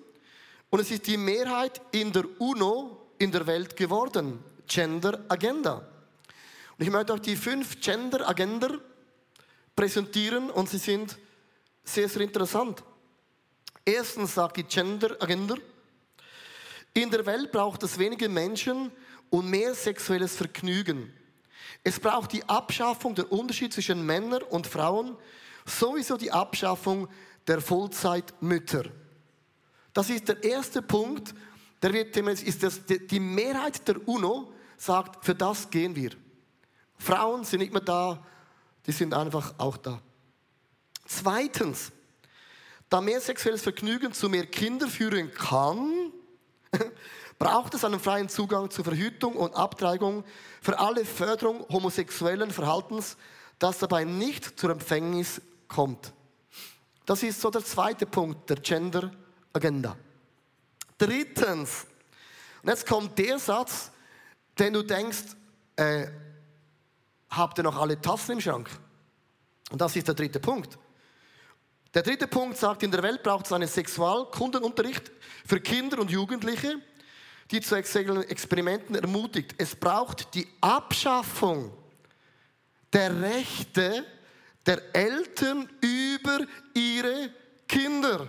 und 0.71 0.79
es 0.79 0.89
ist 0.89 1.05
die 1.05 1.17
Mehrheit 1.17 1.79
in 1.91 2.11
der 2.11 2.25
UNO 2.39 2.97
in 3.19 3.31
der 3.31 3.45
Welt 3.45 3.75
geworden. 3.75 4.43
Gender 4.65 5.19
Agenda. 5.27 5.87
Und 6.79 6.83
ich 6.83 6.89
möchte 6.89 7.13
auch 7.13 7.19
die 7.19 7.35
fünf 7.35 7.79
Gender 7.79 8.27
Agenda 8.27 8.69
präsentieren 9.75 10.49
und 10.49 10.67
sie 10.67 10.79
sind 10.79 11.15
sehr, 11.83 12.09
sehr 12.09 12.23
interessant. 12.23 12.83
Erstens 13.85 14.33
sagt 14.33 14.57
die 14.57 14.63
Gender 14.63 15.15
Agenda, 15.19 15.55
in 16.93 17.09
der 17.11 17.25
Welt 17.25 17.51
braucht 17.51 17.83
es 17.83 17.97
wenige 17.99 18.29
Menschen 18.29 18.91
und 19.29 19.49
mehr 19.49 19.75
sexuelles 19.75 20.35
Vergnügen. 20.35 21.13
Es 21.83 21.99
braucht 21.99 22.33
die 22.33 22.43
Abschaffung 22.47 23.15
der 23.15 23.31
Unterschiede 23.31 23.73
zwischen 23.73 24.05
Männern 24.05 24.43
und 24.43 24.67
Frauen, 24.67 25.15
sowieso 25.65 26.17
die 26.17 26.31
Abschaffung 26.31 27.07
der 27.47 27.61
Vollzeitmütter. 27.61 28.85
Das 29.93 30.09
ist 30.09 30.27
der 30.27 30.43
erste 30.43 30.81
Punkt, 30.81 31.33
der 31.81 31.93
wird 31.93 32.15
ist 32.17 32.63
das, 32.63 32.81
die 32.85 33.19
Mehrheit 33.19 33.87
der 33.87 34.07
UNO 34.07 34.53
sagt, 34.77 35.23
für 35.23 35.35
das 35.35 35.69
gehen 35.69 35.95
wir. 35.95 36.11
Frauen 36.97 37.45
sind 37.45 37.59
nicht 37.59 37.71
mehr 37.71 37.81
da, 37.81 38.25
die 38.85 38.91
sind 38.91 39.13
einfach 39.13 39.53
auch 39.57 39.77
da. 39.77 40.01
Zweitens, 41.05 41.91
da 42.89 43.01
mehr 43.01 43.21
sexuelles 43.21 43.61
Vergnügen 43.61 44.13
zu 44.13 44.29
mehr 44.29 44.45
Kindern 44.45 44.89
führen 44.89 45.31
kann, 45.31 46.11
braucht 47.39 47.73
es 47.73 47.83
einen 47.83 47.99
freien 47.99 48.29
Zugang 48.29 48.69
zur 48.69 48.85
Verhütung 48.85 49.35
und 49.35 49.55
Abtreibung 49.55 50.23
für 50.61 50.77
alle 50.79 51.05
Förderung 51.05 51.65
homosexuellen 51.69 52.51
Verhaltens, 52.51 53.17
das 53.57 53.79
dabei 53.79 54.03
nicht 54.03 54.59
zur 54.59 54.71
Empfängnis 54.71 55.41
kommt. 55.67 56.13
Das 57.05 57.23
ist 57.23 57.41
so 57.41 57.49
der 57.49 57.63
zweite 57.63 58.05
Punkt 58.05 58.49
der 58.49 58.57
Gender 58.57 59.11
Agenda. 59.53 59.95
Drittens, 60.97 61.87
und 62.61 62.69
jetzt 62.69 62.85
kommt 62.85 63.17
der 63.17 63.39
Satz, 63.39 63.91
den 64.57 64.73
du 64.73 64.83
denkst, 64.83 65.35
äh, 65.77 66.07
habt 67.29 67.57
ihr 67.57 67.63
noch 67.63 67.77
alle 67.77 67.99
Tassen 67.99 68.33
im 68.33 68.41
Schrank? 68.41 68.69
Und 69.71 69.79
das 69.79 69.95
ist 69.95 70.07
der 70.07 70.15
dritte 70.15 70.39
Punkt. 70.39 70.77
Der 71.93 72.03
dritte 72.03 72.27
Punkt 72.27 72.57
sagt, 72.57 72.83
in 72.83 72.91
der 72.91 73.01
Welt 73.01 73.23
braucht 73.23 73.47
es 73.47 73.51
einen 73.51 73.67
Sexualkundenunterricht 73.67 75.11
für 75.45 75.59
Kinder 75.59 75.99
und 75.99 76.11
Jugendliche, 76.11 76.79
die 77.49 77.61
zu 77.61 77.75
Experimenten 77.75 78.95
ermutigt. 78.95 79.55
Es 79.57 79.75
braucht 79.75 80.33
die 80.35 80.47
Abschaffung 80.61 81.75
der 82.93 83.19
Rechte 83.21 84.05
der 84.65 84.95
Eltern 84.95 85.67
über 85.81 86.45
ihre 86.75 87.31
Kinder. 87.67 88.27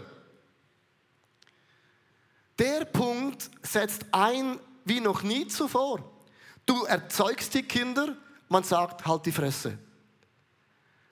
Der 2.58 2.84
Punkt 2.86 3.50
setzt 3.62 4.06
ein 4.12 4.58
wie 4.84 5.00
noch 5.00 5.22
nie 5.22 5.46
zuvor. 5.48 6.10
Du 6.64 6.84
erzeugst 6.84 7.54
die 7.54 7.62
Kinder, 7.62 8.16
man 8.48 8.64
sagt, 8.64 9.06
halt 9.06 9.26
die 9.26 9.32
Fresse. 9.32 9.78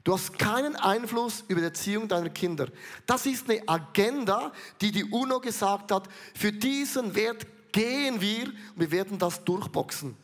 Du 0.09 0.15
hast 0.15 0.39
keinen 0.39 0.75
Einfluss 0.75 1.45
über 1.49 1.61
die 1.61 1.67
Erziehung 1.67 2.09
deiner 2.09 2.31
Kinder. 2.31 2.69
Das 3.05 3.27
ist 3.27 3.47
eine 3.51 3.61
Agenda, 3.69 4.53
die 4.81 4.91
die 4.91 5.05
UNO 5.05 5.39
gesagt 5.39 5.93
hat, 5.93 6.09
für 6.35 6.51
diesen 6.51 7.15
Wert 7.15 7.47
gehen 7.73 8.19
wir 8.19 8.47
und 8.47 8.55
wir 8.77 8.91
werden 8.91 9.19
das 9.19 9.45
durchboxen. 9.45 10.17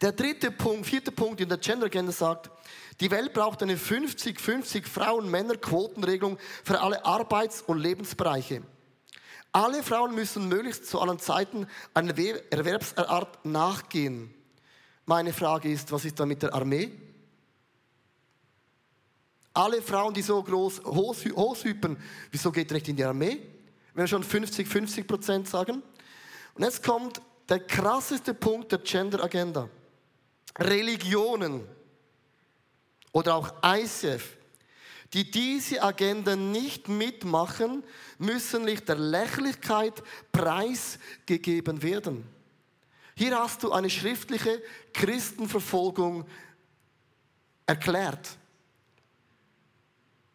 Der 0.00 0.12
dritte 0.12 0.52
Punkt, 0.52 0.86
vierte 0.86 1.10
Punkt 1.10 1.40
in 1.40 1.48
der 1.48 1.58
Gender 1.58 1.86
Agenda 1.86 2.12
sagt, 2.12 2.48
die 3.00 3.10
Welt 3.10 3.32
braucht 3.32 3.60
eine 3.60 3.74
50-50 3.74 4.86
Frauen-Männer-Quotenregelung 4.86 6.38
für 6.62 6.80
alle 6.80 7.04
Arbeits- 7.04 7.60
und 7.60 7.78
Lebensbereiche. 7.78 8.62
Alle 9.50 9.82
Frauen 9.82 10.14
müssen 10.14 10.46
möglichst 10.46 10.86
zu 10.86 11.00
allen 11.00 11.18
Zeiten 11.18 11.66
einer 11.92 12.16
Erwerbsart 12.52 13.44
nachgehen. 13.44 14.32
Meine 15.06 15.32
Frage 15.32 15.72
ist, 15.72 15.90
was 15.90 16.04
ist 16.04 16.20
da 16.20 16.24
mit 16.24 16.44
der 16.44 16.54
Armee? 16.54 16.92
Alle 19.54 19.80
Frauen, 19.80 20.12
die 20.12 20.22
so 20.22 20.42
groß 20.42 20.82
hochhypen, 20.84 21.96
wieso 22.32 22.50
geht 22.50 22.72
ihr 22.72 22.74
nicht 22.74 22.88
in 22.88 22.96
die 22.96 23.04
Armee? 23.04 23.40
Wenn 23.94 24.02
wir 24.02 24.08
schon 24.08 24.24
50, 24.24 24.66
50 24.66 25.06
Prozent 25.06 25.48
sagen. 25.48 25.80
Und 26.54 26.64
jetzt 26.64 26.82
kommt 26.82 27.22
der 27.48 27.60
krasseste 27.60 28.34
Punkt 28.34 28.72
der 28.72 28.80
Gender 28.80 29.22
Agenda. 29.22 29.68
Religionen 30.58 31.66
oder 33.12 33.36
auch 33.36 33.52
ICF, 33.64 34.36
die 35.12 35.30
diese 35.30 35.82
Agenda 35.82 36.34
nicht 36.34 36.88
mitmachen, 36.88 37.84
müssen 38.18 38.64
nicht 38.64 38.88
der 38.88 38.96
Lächerlichkeit 38.96 40.02
preisgegeben 40.32 41.80
werden. 41.82 42.26
Hier 43.14 43.38
hast 43.38 43.62
du 43.62 43.70
eine 43.70 43.90
schriftliche 43.90 44.60
Christenverfolgung 44.92 46.26
erklärt. 47.66 48.36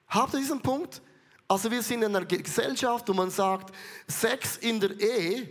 Habt 0.09 0.33
ihr 0.33 0.39
diesen 0.39 0.61
Punkt? 0.61 1.01
Also 1.47 1.71
wir 1.71 1.81
sind 1.81 2.03
in 2.03 2.15
einer 2.15 2.25
Gesellschaft, 2.25 3.07
wo 3.07 3.13
man 3.13 3.29
sagt, 3.29 3.73
Sex 4.07 4.57
in 4.57 4.79
der 4.79 4.99
Ehe, 4.99 5.49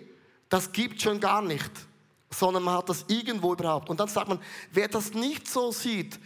das 0.49 0.71
gibt 0.71 1.01
schon 1.01 1.19
gar 1.21 1.43
nicht, 1.43 1.71
sondern 2.31 2.63
man 2.63 2.77
hat 2.77 2.89
das 2.89 3.05
irgendwo 3.09 3.53
überhaupt. 3.53 3.89
Und 3.89 3.99
dann 4.01 4.09
sagt 4.09 4.29
man, 4.29 4.41
wer 4.73 4.89
das 4.89 5.13
nicht 5.13 5.49
so 5.49 5.73
sieht, 5.73 6.19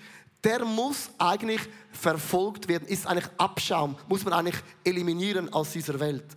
der 0.44 0.64
muss 0.64 1.10
eigentlich 1.18 1.60
verfolgt 1.92 2.68
werden, 2.68 2.88
ist 2.88 3.06
eigentlich 3.06 3.30
Abschaum, 3.38 3.96
muss 4.08 4.24
man 4.24 4.34
eigentlich 4.34 4.60
eliminieren 4.84 5.52
aus 5.52 5.72
dieser 5.72 5.98
Welt. 6.00 6.36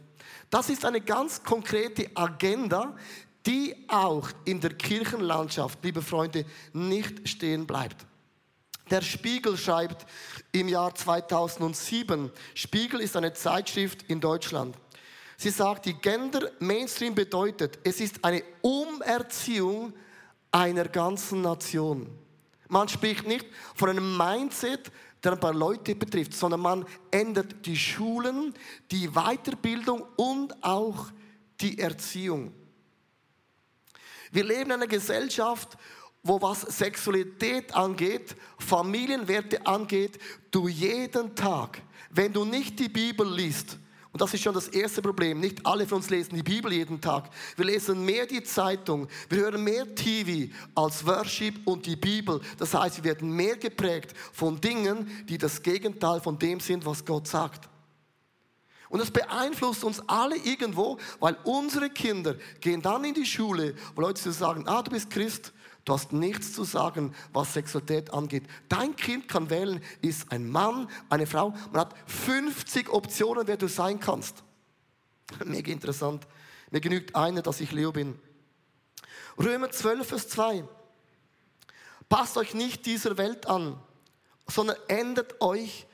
Das 0.50 0.70
ist 0.70 0.86
eine 0.86 1.02
ganz 1.02 1.44
konkrete 1.44 2.10
Agenda, 2.16 2.96
die 3.46 3.75
auch 3.88 4.30
in 4.46 4.60
der 4.60 4.74
Kirchenlandschaft, 4.74 5.80
liebe 5.84 6.02
Freunde, 6.02 6.46
nicht 6.74 7.28
stehen 7.28 7.66
bleibt. 7.66 8.06
Der 8.89 9.01
Spiegel 9.01 9.58
schreibt 9.58 10.06
im 10.51 10.68
Jahr 10.68 10.94
2007, 10.94 12.32
Spiegel 12.54 13.01
ist 13.01 13.15
eine 13.15 13.34
Zeitschrift 13.34 14.04
in 14.04 14.22
Deutschland. 14.22 14.75
Sie 15.38 15.50
sagt, 15.50 15.86
die 15.86 15.96
Gender 15.96 16.51
Mainstream 16.60 17.15
bedeutet, 17.15 17.80
es 17.84 18.00
ist 18.00 18.24
eine 18.24 18.44
Umerziehung 18.62 19.94
einer 20.51 20.88
ganzen 20.88 21.42
Nation. 21.42 22.08
Man 22.70 22.88
spricht 22.88 23.27
nicht 23.27 23.46
von 23.75 23.89
einem 23.89 24.18
Mindset, 24.18 24.92
der 25.24 25.34
ein 25.34 25.39
paar 25.39 25.54
Leute 25.54 25.96
betrifft, 25.96 26.34
sondern 26.34 26.62
man 26.62 26.86
ändert 27.12 27.65
die 27.65 27.75
Schulen, 27.75 28.54
die 28.92 29.10
Weiterbildung 29.10 30.06
und 30.15 30.63
auch 30.63 31.08
die 31.60 31.80
Erziehung. 31.80 32.54
Wir 34.32 34.44
leben 34.44 34.65
in 34.65 34.72
einer 34.74 34.88
Gesellschaft, 34.88 35.77
wo 36.25 36.41
was 36.41 36.62
Sexualität 36.62 37.74
angeht, 37.74 38.36
Familienwerte 38.58 39.65
angeht, 39.65 40.20
du 40.50 40.67
jeden 40.67 41.36
Tag, 41.36 41.82
wenn 42.10 42.34
du 42.34 42.44
nicht 42.44 42.79
die 42.79 42.89
Bibel 42.89 43.32
liest, 43.32 43.77
und 44.12 44.22
das 44.22 44.34
ist 44.34 44.44
schon 44.44 44.53
das 44.53 44.70
erste 44.70 45.01
Problem. 45.01 45.41
Nicht 45.41 45.65
alle 45.65 45.86
von 45.86 45.98
uns 45.98 46.10
lesen 46.10 46.36
die 46.36 46.41
Bibel 46.41 46.72
jeden 46.72 47.01
Tag. 47.01 47.29
Wir 47.58 47.65
lesen 47.65 48.05
mehr 48.05 48.25
die 48.25 48.41
Zeitung, 48.41 49.10
wir 49.27 49.39
hören 49.39 49.62
mehr 49.62 49.94
TV 49.94 50.53
als 50.74 51.05
Worship 51.05 51.55
und 51.65 51.86
die 51.86 51.98
Bibel. 51.98 52.39
Das 52.58 52.74
heißt, 52.74 52.96
wir 52.96 53.03
werden 53.03 53.29
mehr 53.29 53.58
geprägt 53.58 54.13
von 54.32 54.62
Dingen, 54.62 55.25
die 55.27 55.38
das 55.38 55.62
Gegenteil 55.62 56.22
von 56.22 56.39
dem 56.39 56.62
sind, 56.62 56.86
was 56.86 57.03
Gott 57.03 57.27
sagt. 57.27 57.67
Und 58.88 59.00
das 59.00 59.12
beeinflusst 59.12 59.84
uns 59.84 60.01
alle 60.08 60.38
irgendwo, 60.38 60.98
weil 61.20 61.36
unsere 61.44 61.89
Kinder 61.89 62.38
gehen 62.62 62.82
dann 62.82 63.03
in 63.03 63.15
die 63.15 63.25
Schule, 63.25 63.75
wo 63.96 64.01
Leute 64.01 64.32
sagen, 64.32 64.65
ah, 64.65 64.82
du 64.82 64.91
bist 64.91 65.10
Christ, 65.10 65.51
Du 65.86 65.94
hast 65.94 66.12
nichts 66.12 66.51
zu 66.54 66.63
sagen, 66.63 67.13
was 67.32 67.54
Sexualität 67.54 68.12
angeht. 68.12 68.44
Dein 68.70 68.96
Kind 68.96 69.27
kann 69.27 69.51
wählen, 69.51 69.84
ist 70.01 70.32
ein 70.32 70.50
Mann, 70.50 70.89
eine 71.10 71.27
Frau. 71.27 71.51
Man 71.72 71.82
hat 71.82 71.94
50 72.08 72.89
Optionen, 72.89 73.48
wer 73.48 73.58
du 73.58 73.68
sein 73.68 74.00
kannst. 74.00 74.44
Mega 75.46 75.72
interessant. 75.72 76.27
Mir 76.72 76.82
genügt 76.82 77.15
eine, 77.15 77.44
dass 77.44 77.62
ich 77.62 77.72
Leo 77.72 77.92
bin. 77.92 78.20
Römer 79.38 79.70
12, 79.70 80.08
Vers 80.08 80.27
2. 80.30 80.63
Passt 82.10 82.38
euch 82.38 82.56
nicht 82.56 82.88
dieser 82.88 83.18
Welt 83.20 83.46
an, 83.48 83.80
sondern 84.48 84.77
ändert 84.88 85.39
euch, 85.39 85.86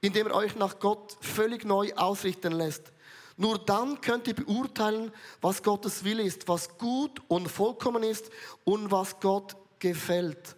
indem 0.00 0.28
ihr 0.28 0.34
euch 0.34 0.54
nach 0.54 0.78
Gott 0.78 1.16
völlig 1.20 1.64
neu 1.64 1.92
ausrichten 1.94 2.52
lässt. 2.52 2.92
Nur 3.40 3.58
dann 3.58 3.98
könnt 4.02 4.28
ihr 4.28 4.34
beurteilen, 4.34 5.10
was 5.40 5.62
Gottes 5.62 6.04
Wille 6.04 6.22
ist, 6.22 6.46
was 6.46 6.76
gut 6.76 7.22
und 7.26 7.48
vollkommen 7.48 8.02
ist 8.02 8.30
und 8.64 8.90
was 8.90 9.18
Gott 9.18 9.56
gefällt. 9.78 10.54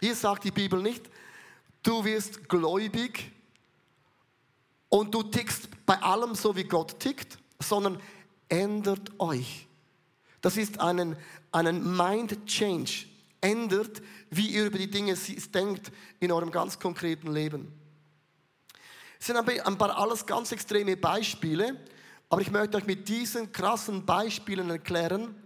Hier 0.00 0.16
sagt 0.16 0.42
die 0.42 0.50
Bibel 0.50 0.82
nicht, 0.82 1.08
du 1.84 2.04
wirst 2.04 2.48
gläubig 2.48 3.30
und 4.88 5.14
du 5.14 5.22
tickst 5.22 5.68
bei 5.86 6.02
allem 6.02 6.34
so, 6.34 6.56
wie 6.56 6.64
Gott 6.64 6.98
tickt, 6.98 7.38
sondern 7.60 8.00
ändert 8.48 9.12
euch. 9.20 9.68
Das 10.40 10.56
ist 10.56 10.80
einen, 10.80 11.14
einen 11.52 11.96
Mind 11.96 12.44
Change. 12.44 13.06
Ändert, 13.40 14.02
wie 14.30 14.48
ihr 14.48 14.66
über 14.66 14.78
die 14.78 14.90
Dinge 14.90 15.16
denkt 15.54 15.92
in 16.18 16.32
eurem 16.32 16.50
ganz 16.50 16.80
konkreten 16.80 17.32
Leben. 17.32 17.72
Es 19.22 19.28
sind 19.28 19.36
ein 19.36 19.78
paar 19.78 19.96
alles 19.96 20.26
ganz 20.26 20.50
extreme 20.50 20.96
Beispiele, 20.96 21.76
aber 22.28 22.40
ich 22.42 22.50
möchte 22.50 22.76
euch 22.76 22.86
mit 22.86 23.08
diesen 23.08 23.52
krassen 23.52 24.04
Beispielen 24.04 24.68
erklären, 24.68 25.36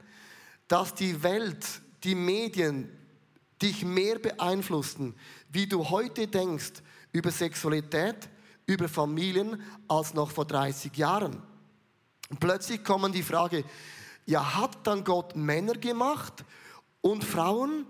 dass 0.66 0.94
die 0.94 1.22
Welt, 1.22 1.82
die 2.02 2.14
Medien 2.14 2.90
dich 3.60 3.84
mehr 3.84 4.18
beeinflussen, 4.18 5.14
wie 5.50 5.66
du 5.66 5.90
heute 5.90 6.26
denkst 6.26 6.72
über 7.12 7.30
Sexualität, 7.30 8.30
über 8.64 8.88
Familien, 8.88 9.62
als 9.88 10.14
noch 10.14 10.30
vor 10.30 10.46
30 10.46 10.96
Jahren. 10.96 11.42
Und 12.30 12.40
plötzlich 12.40 12.82
kommen 12.82 13.12
die 13.12 13.22
Frage, 13.22 13.62
ja, 14.24 14.56
hat 14.56 14.86
dann 14.86 15.04
Gott 15.04 15.36
Männer 15.36 15.74
gemacht 15.74 16.46
und 17.02 17.22
Frauen? 17.22 17.86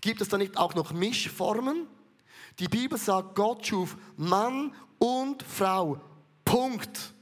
Gibt 0.00 0.22
es 0.22 0.30
da 0.30 0.38
nicht 0.38 0.56
auch 0.56 0.74
noch 0.74 0.94
Mischformen? 0.94 1.88
Die 2.58 2.68
Bibel 2.68 2.96
sagt, 2.96 3.34
Gott 3.34 3.66
schuf 3.66 3.96
Mann 4.16 4.72
und 5.04 5.42
Frau. 5.42 6.00
Punkt. 6.46 7.12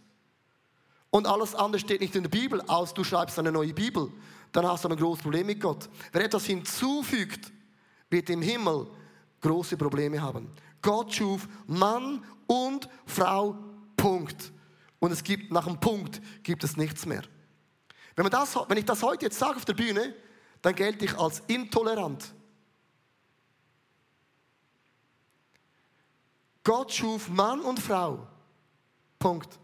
Und 1.11 1.27
alles 1.27 1.55
andere 1.55 1.81
steht 1.81 2.01
nicht 2.01 2.15
in 2.15 2.23
der 2.23 2.31
Bibel, 2.31 2.61
aus 2.63 2.95
du 2.95 3.03
schreibst 3.03 3.39
eine 3.41 3.51
neue 3.51 3.75
Bibel. 3.75 4.09
Dann 4.53 4.67
hast 4.67 4.85
du 4.85 4.89
ein 4.89 4.97
großes 4.97 5.23
Problem 5.23 5.47
mit 5.47 5.61
Gott. 5.61 5.89
Wer 6.13 6.25
etwas 6.25 6.45
hinzufügt, 6.45 7.53
wird 8.09 8.31
im 8.31 8.41
Himmel 8.41 8.87
große 9.41 9.77
Probleme 9.77 10.23
haben. 10.23 10.49
Gott 10.81 11.13
schuf 11.13 11.49
Mann 11.67 12.25
und 12.47 12.89
Frau. 13.05 13.57
Punkt. 13.97 14.53
Und 15.01 15.11
es 15.11 15.25
gibt 15.25 15.51
nach 15.51 15.67
dem 15.67 15.79
Punkt 15.79 16.21
gibt 16.45 16.63
es 16.63 16.77
nichts 16.77 17.05
mehr. 17.05 17.23
Wenn, 18.15 18.23
man 18.23 18.31
das, 18.31 18.57
wenn 18.69 18.79
ich 18.79 18.85
das 18.85 19.03
heute 19.03 19.27
jetzt 19.27 19.39
sage 19.39 19.57
auf 19.57 19.65
der 19.65 19.75
Bühne, 19.75 20.15
dann 20.61 20.75
gelte 20.75 21.05
ich 21.05 21.19
als 21.19 21.43
intolerant. 21.49 22.33
Gott 26.65 26.93
schuf 26.93 27.29
Mann 27.29 27.61
und 27.61 27.81
Frau. 27.81 28.27
Punkt. 29.19 29.59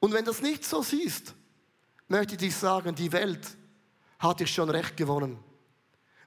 Und 0.00 0.12
wenn 0.12 0.24
das 0.24 0.42
nicht 0.42 0.64
so 0.64 0.82
siehst, 0.82 1.34
möchte 2.08 2.44
ich 2.44 2.54
sagen, 2.54 2.94
die 2.94 3.12
Welt 3.12 3.56
hat 4.18 4.40
dich 4.40 4.52
schon 4.52 4.70
recht 4.70 4.96
gewonnen. 4.96 5.38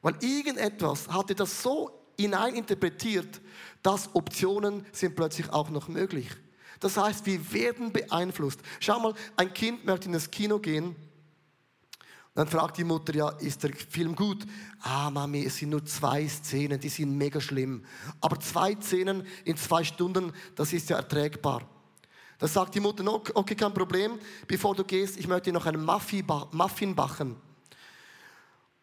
Weil 0.02 0.16
irgendetwas 0.22 1.08
hatte 1.08 1.36
das 1.36 1.62
so 1.62 1.92
hineininterpretiert, 2.20 3.42
dass 3.82 4.14
Optionen 4.14 4.86
sind 4.92 5.16
plötzlich 5.16 5.50
auch 5.50 5.70
noch 5.70 5.88
möglich. 5.88 6.30
Das 6.80 6.98
heißt, 6.98 7.26
wir 7.26 7.54
werden 7.54 7.92
beeinflusst. 7.92 8.60
Schau 8.80 9.00
mal, 9.00 9.14
ein 9.36 9.54
Kind 9.54 9.86
möchte 9.86 10.08
in 10.08 10.14
das 10.14 10.30
Kino 10.32 10.60
gehen 10.60 10.96
dann 12.34 12.48
fragt 12.48 12.78
die 12.78 12.86
Mutter, 12.86 13.13
ja, 13.13 13.30
ist 13.30 13.62
der 13.63 13.74
Film 13.74 14.15
gut? 14.15 14.46
Ah, 14.80 15.10
Mami, 15.10 15.44
es 15.46 15.58
sind 15.58 15.70
nur 15.70 15.86
zwei 15.86 16.26
Szenen, 16.28 16.80
die 16.80 16.88
sind 16.88 17.17
mega 17.17 17.41
schlimm. 17.41 17.84
Aber 18.22 18.39
zwei 18.39 18.76
Szenen 18.76 19.28
in 19.44 19.58
zwei 19.58 19.84
Stunden, 19.84 20.32
das 20.56 20.72
ist 20.72 20.89
ja 20.89 20.98
erträgbar. 20.98 21.62
Da 22.39 22.48
sagt 22.48 22.74
die 22.74 22.80
Mutter, 22.80 23.04
okay, 23.36 23.54
kein 23.54 23.74
Problem, 23.74 24.17
bevor 24.48 24.74
du 24.74 24.84
gehst, 24.84 25.17
ich 25.17 25.28
möchte 25.28 25.52
noch 25.52 25.65
einen 25.65 25.84
Muffin 25.84 26.96
backen. 26.96 27.36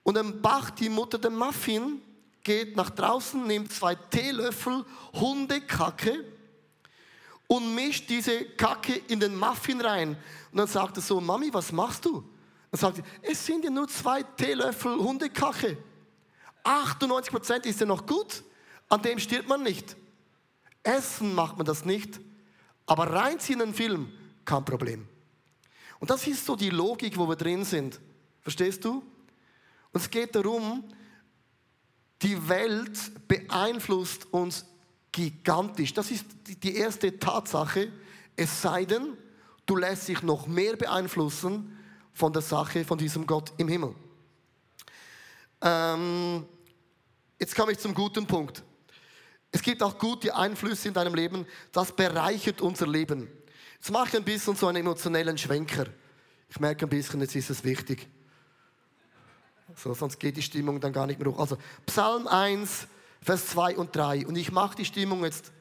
Und 0.02 0.14
dann 0.14 0.40
backt 0.42 0.80
die 0.80 0.90
Mutter 0.90 1.18
den 1.18 1.34
Muffin, 1.34 2.02
geht 2.44 2.76
nach 2.76 2.90
draußen, 2.90 3.46
nimmt 3.46 3.72
zwei 3.72 3.94
Teelöffel 3.94 4.84
Hundekacke 5.14 6.24
und 7.46 7.74
mischt 7.74 8.08
diese 8.11 8.44
Kacke 8.44 8.94
in 9.08 9.20
den 9.20 9.37
Muffin 9.37 9.80
rein. 9.80 10.11
Und 10.52 10.58
dann 10.58 10.68
sagt 10.68 10.98
er 10.98 11.02
so, 11.02 11.18
Mami, 11.20 11.52
was 11.52 11.72
machst 11.72 12.04
du? 12.04 12.22
Dann 12.70 12.81
sagt 12.81 13.02
es 13.22 13.44
sind 13.44 13.64
ja 13.64 13.70
nur 13.70 13.88
zwei 13.88 14.22
Teelöffel 14.22 14.96
Hundekache. 14.96 15.78
98 16.64 17.33
Prozent 17.33 17.66
ist 17.66 17.81
ja 17.81 17.87
noch 17.87 18.04
gut, 18.07 18.42
an 18.88 19.02
dem 19.02 19.18
stirbt 19.18 19.48
man 19.48 19.62
nicht. 19.62 19.96
Essen 20.83 21.35
macht 21.35 21.57
man 21.57 21.66
das 21.66 21.85
nicht, 21.85 22.20
aber 22.87 23.11
reinziehen 23.12 23.61
in 23.61 23.68
den 23.68 23.74
Film, 23.74 24.12
kein 24.44 24.64
Problem. 24.64 25.09
Und 25.98 26.11
das 26.11 26.26
ist 26.26 26.44
so 26.44 26.57
die 26.57 26.70
Logik, 26.70 27.16
wo 27.16 27.28
wir 27.28 27.37
drin 27.37 27.64
sind. 27.64 28.00
Verstehst 28.42 28.85
du? 28.85 29.02
Und 29.92 30.00
es 30.00 30.11
geht 30.11 30.35
darum, 30.35 30.85
die 32.22 32.48
Welt 32.48 32.98
beeinflusst 33.26 34.33
uns 34.33 34.66
gigantisch. 35.11 35.94
Das 35.94 36.11
ist 36.11 36.26
die 36.46 36.76
erste 36.76 37.18
Tatsache. 37.18 37.92
Es 38.37 38.62
sei 38.62 38.85
denn, 38.85 39.16
du 39.66 39.76
lässt 39.76 40.09
dich 40.09 40.22
noch 40.22 40.46
mehr 40.46 40.76
beeinflussen 40.76 41.77
von 42.18 42.33
der 42.33 42.42
Sache 42.42 42.85
von 42.85 42.98
diesem 42.98 43.26
Gott 43.26 43.52
im 43.59 43.68
Himmel. 43.68 43.94
Ähm, 45.62 46.44
jetzt 47.38 47.54
komme 47.54 47.70
ich 47.72 47.78
zum 47.78 47.94
guten 47.94 48.26
Punkt. 48.26 48.64
Es 49.52 49.62
gibt 49.62 49.83
auch 49.85 49.96
gute 49.96 50.35
Einflüsse 50.35 50.88
in 50.88 50.94
deinem 50.94 51.14
Leben, 51.14 51.46
das 51.70 51.94
bereichert 51.94 52.61
unser 52.61 52.88
Leben. 52.88 53.31
Jetzt 53.74 53.92
mache 53.92 54.09
ich 54.09 54.16
ein 54.16 54.24
bisschen 54.24 54.57
so 54.57 54.66
einen 54.66 54.78
emotionellen 54.78 55.38
Schwenker. 55.38 55.87
Ich 56.50 56.59
merke 56.59 56.87
ein 56.87 56.88
bisschen, 56.88 57.20
jetzt 57.20 57.37
ist 57.37 57.50
es 57.50 57.62
wichtig. 57.62 58.09
So, 59.76 59.94
sonst 59.94 60.18
geht 60.18 60.37
die 60.37 60.42
Stimmung 60.42 60.81
dann 60.81 60.92
gar 60.92 61.07
nicht 61.07 61.20
mehr 61.20 61.31
hoch. 61.31 61.38
Also 61.38 61.57
Psalm 61.87 62.26
1, 62.26 62.88
Vers 63.22 63.46
2 63.46 63.76
und 63.76 63.94
3. 63.94 64.26
Und 64.26 64.37
ich 64.37 64.50
mache 64.50 64.76
die 64.76 64.85
Stimmung 64.85 65.22
jetzt 65.22 65.52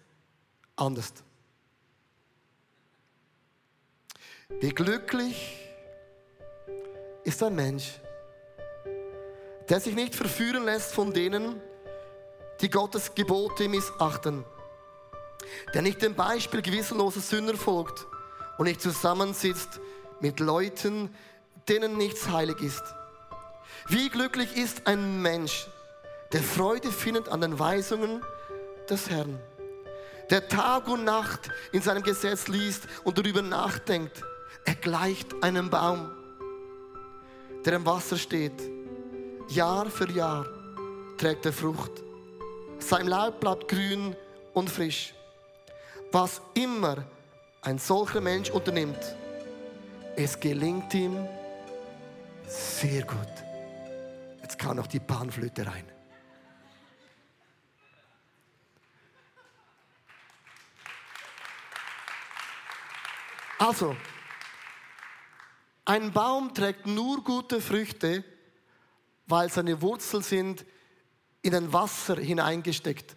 anders. 0.75 1.13
Wie 4.59 4.69
glücklich 4.69 5.66
ist 7.27 7.43
ein 7.43 7.55
Mensch, 7.55 7.99
der 9.67 9.81
sich 9.81 9.93
nicht 9.93 10.15
verführen 10.15 10.63
lässt 10.63 10.93
von 10.93 11.11
denen, 11.11 11.61
die 12.61 12.69
Gottes 12.69 13.13
Gebote 13.15 13.67
missachten, 13.67 14.45
der 15.73 15.81
nicht 15.81 16.01
dem 16.01 16.15
Beispiel 16.15 16.61
gewissenloser 16.61 17.19
Sünder 17.19 17.55
folgt 17.55 18.07
und 18.57 18.65
nicht 18.65 18.81
zusammensitzt 18.81 19.81
mit 20.21 20.39
Leuten, 20.39 21.13
denen 21.67 21.97
nichts 21.97 22.29
heilig 22.29 22.61
ist. 22.61 22.83
Wie 23.89 24.07
glücklich 24.07 24.55
ist 24.55 24.87
ein 24.87 25.21
Mensch, 25.21 25.67
der 26.31 26.41
Freude 26.41 26.93
findet 26.93 27.27
an 27.27 27.41
den 27.41 27.59
Weisungen 27.59 28.21
des 28.89 29.09
Herrn, 29.09 29.37
der 30.29 30.47
Tag 30.47 30.87
und 30.87 31.03
Nacht 31.03 31.49
in 31.73 31.81
seinem 31.81 32.03
Gesetz 32.03 32.47
liest 32.47 32.87
und 33.03 33.17
darüber 33.17 33.41
nachdenkt. 33.41 34.23
Er 34.63 34.75
gleicht 34.75 35.43
einem 35.43 35.69
Baum, 35.69 36.09
der 37.67 37.75
im 37.75 37.85
Wasser 37.85 38.15
steht. 38.17 38.61
Jahr 39.49 39.89
für 39.89 40.09
Jahr 40.09 40.45
trägt 41.17 41.45
er 41.45 41.51
Frucht. 41.51 41.91
Sein 42.79 43.07
Laub 43.07 43.41
bleibt 43.41 43.67
grün 43.67 44.15
und 44.53 44.69
frisch. 44.69 45.13
Was 46.13 46.41
immer 46.53 47.03
ein 47.63 47.77
solcher 47.77 48.21
Mensch 48.21 48.49
unternimmt, 48.51 49.17
es 50.15 50.39
gelingt 50.39 50.93
ihm 50.93 51.27
sehr 52.47 53.03
gut. 53.03 53.33
Jetzt 54.41 54.57
kam 54.57 54.77
noch 54.77 54.87
die 54.87 55.01
Panflöte 55.01 55.67
rein. 55.67 55.83
Also, 63.59 63.93
ein 65.87 66.11
Baum 66.11 66.53
trägt 66.53 66.85
nur 66.85 67.23
gute 67.23 67.61
Früchte, 67.61 68.21
weil 69.25 69.49
seine 69.49 69.81
Wurzeln 69.81 70.21
sind 70.21 70.65
in 71.41 71.55
ein 71.55 71.71
Wasser 71.71 72.17
hineingesteckt. 72.17 73.15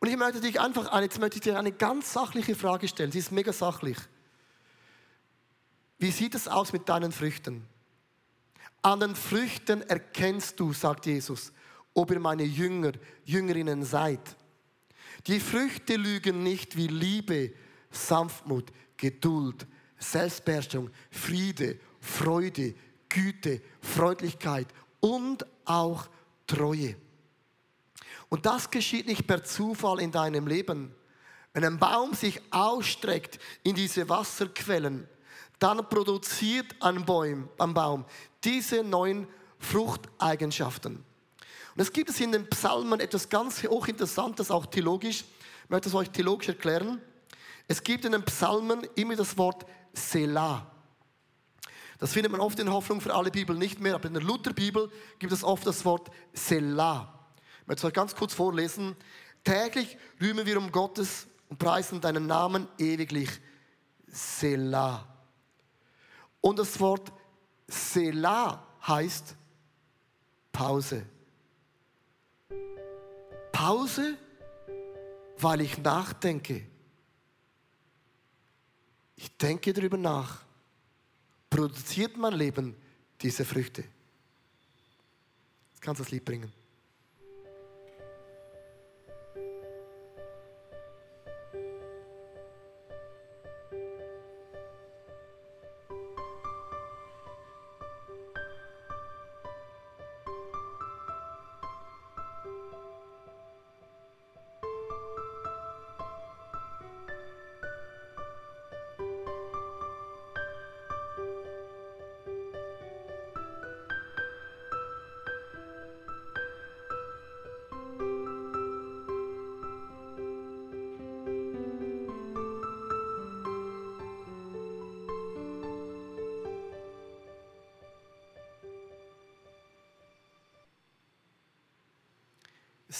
Und 0.00 0.08
ich 0.08 0.16
möchte 0.16 0.40
dich 0.40 0.58
einfach, 0.58 0.98
jetzt 1.02 1.20
möchte 1.20 1.36
ich 1.36 1.42
dir 1.42 1.58
eine 1.58 1.70
ganz 1.70 2.14
sachliche 2.14 2.54
Frage 2.54 2.88
stellen. 2.88 3.12
Sie 3.12 3.18
ist 3.18 3.30
mega 3.30 3.52
sachlich. 3.52 3.98
Wie 5.98 6.10
sieht 6.10 6.34
es 6.34 6.48
aus 6.48 6.72
mit 6.72 6.88
deinen 6.88 7.12
Früchten? 7.12 7.66
An 8.80 9.00
den 9.00 9.14
Früchten 9.14 9.82
erkennst 9.82 10.58
du, 10.58 10.72
sagt 10.72 11.04
Jesus, 11.04 11.52
ob 11.92 12.10
ihr 12.10 12.20
meine 12.20 12.44
Jünger, 12.44 12.92
Jüngerinnen 13.26 13.84
seid. 13.84 14.34
Die 15.26 15.40
Früchte 15.40 15.96
lügen 15.96 16.42
nicht 16.42 16.74
wie 16.74 16.86
Liebe, 16.86 17.52
Sanftmut, 17.90 18.72
Geduld, 18.96 19.66
Selbstbeherrschung, 20.02 20.90
Friede, 21.10 21.78
Freude, 22.00 22.74
Güte, 23.08 23.60
Freundlichkeit 23.80 24.66
und 25.00 25.46
auch 25.64 26.08
Treue. 26.46 26.96
Und 28.28 28.46
das 28.46 28.70
geschieht 28.70 29.06
nicht 29.06 29.26
per 29.26 29.44
Zufall 29.44 30.00
in 30.00 30.10
deinem 30.10 30.46
Leben. 30.46 30.94
Wenn 31.52 31.64
ein 31.64 31.78
Baum 31.78 32.14
sich 32.14 32.40
ausstreckt 32.50 33.38
in 33.62 33.74
diese 33.74 34.08
Wasserquellen, 34.08 35.06
dann 35.58 35.86
produziert 35.88 36.74
ein 36.80 37.04
Baum, 37.04 37.48
ein 37.58 37.74
Baum 37.74 38.04
diese 38.42 38.82
neuen 38.82 39.28
Fruchteigenschaften. 39.58 40.96
Und 40.96 41.80
es 41.80 41.92
gibt 41.92 42.10
es 42.10 42.20
in 42.20 42.32
den 42.32 42.48
Psalmen 42.48 43.00
etwas 43.00 43.28
ganz 43.28 43.62
hochinteressantes, 43.62 44.50
auch 44.50 44.66
theologisch. 44.66 45.24
Ich 45.64 45.70
möchte 45.70 45.88
es 45.88 45.94
euch 45.94 46.10
theologisch 46.10 46.48
erklären. 46.48 47.00
Es 47.72 47.82
gibt 47.82 48.04
in 48.04 48.12
den 48.12 48.22
Psalmen 48.24 48.86
immer 48.96 49.16
das 49.16 49.38
Wort 49.38 49.64
Selah. 49.94 50.70
Das 51.98 52.12
findet 52.12 52.30
man 52.30 52.42
oft 52.42 52.58
in 52.58 52.70
Hoffnung 52.70 53.00
für 53.00 53.14
alle 53.14 53.30
Bibel 53.30 53.56
nicht 53.56 53.80
mehr, 53.80 53.94
aber 53.94 54.08
in 54.08 54.12
der 54.12 54.22
Lutherbibel 54.22 54.92
gibt 55.18 55.32
es 55.32 55.42
oft 55.42 55.66
das 55.66 55.82
Wort 55.86 56.10
Selah. 56.34 57.18
Ich 57.62 57.66
möchte 57.66 57.80
es 57.80 57.84
euch 57.86 57.94
ganz 57.94 58.14
kurz 58.14 58.34
vorlesen. 58.34 58.94
Täglich 59.42 59.96
rühmen 60.20 60.44
wir 60.44 60.58
um 60.58 60.70
Gottes 60.70 61.26
und 61.48 61.58
preisen 61.58 61.98
deinen 61.98 62.26
Namen 62.26 62.68
ewiglich. 62.76 63.30
Selah. 64.06 65.08
Und 66.42 66.58
das 66.58 66.78
Wort 66.78 67.10
Selah 67.68 68.66
heißt 68.86 69.34
Pause. 70.52 71.06
Pause, 73.50 74.18
weil 75.38 75.62
ich 75.62 75.78
nachdenke. 75.78 76.70
Ich 79.16 79.36
denke 79.36 79.72
darüber 79.72 79.96
nach. 79.96 80.42
Produziert 81.50 82.16
mein 82.16 82.34
Leben 82.34 82.74
diese 83.20 83.44
Früchte? 83.44 83.82
Jetzt 85.72 85.82
kannst 85.82 86.00
du 86.00 86.04
das 86.04 86.10
Lied 86.10 86.24
bringen. 86.24 86.52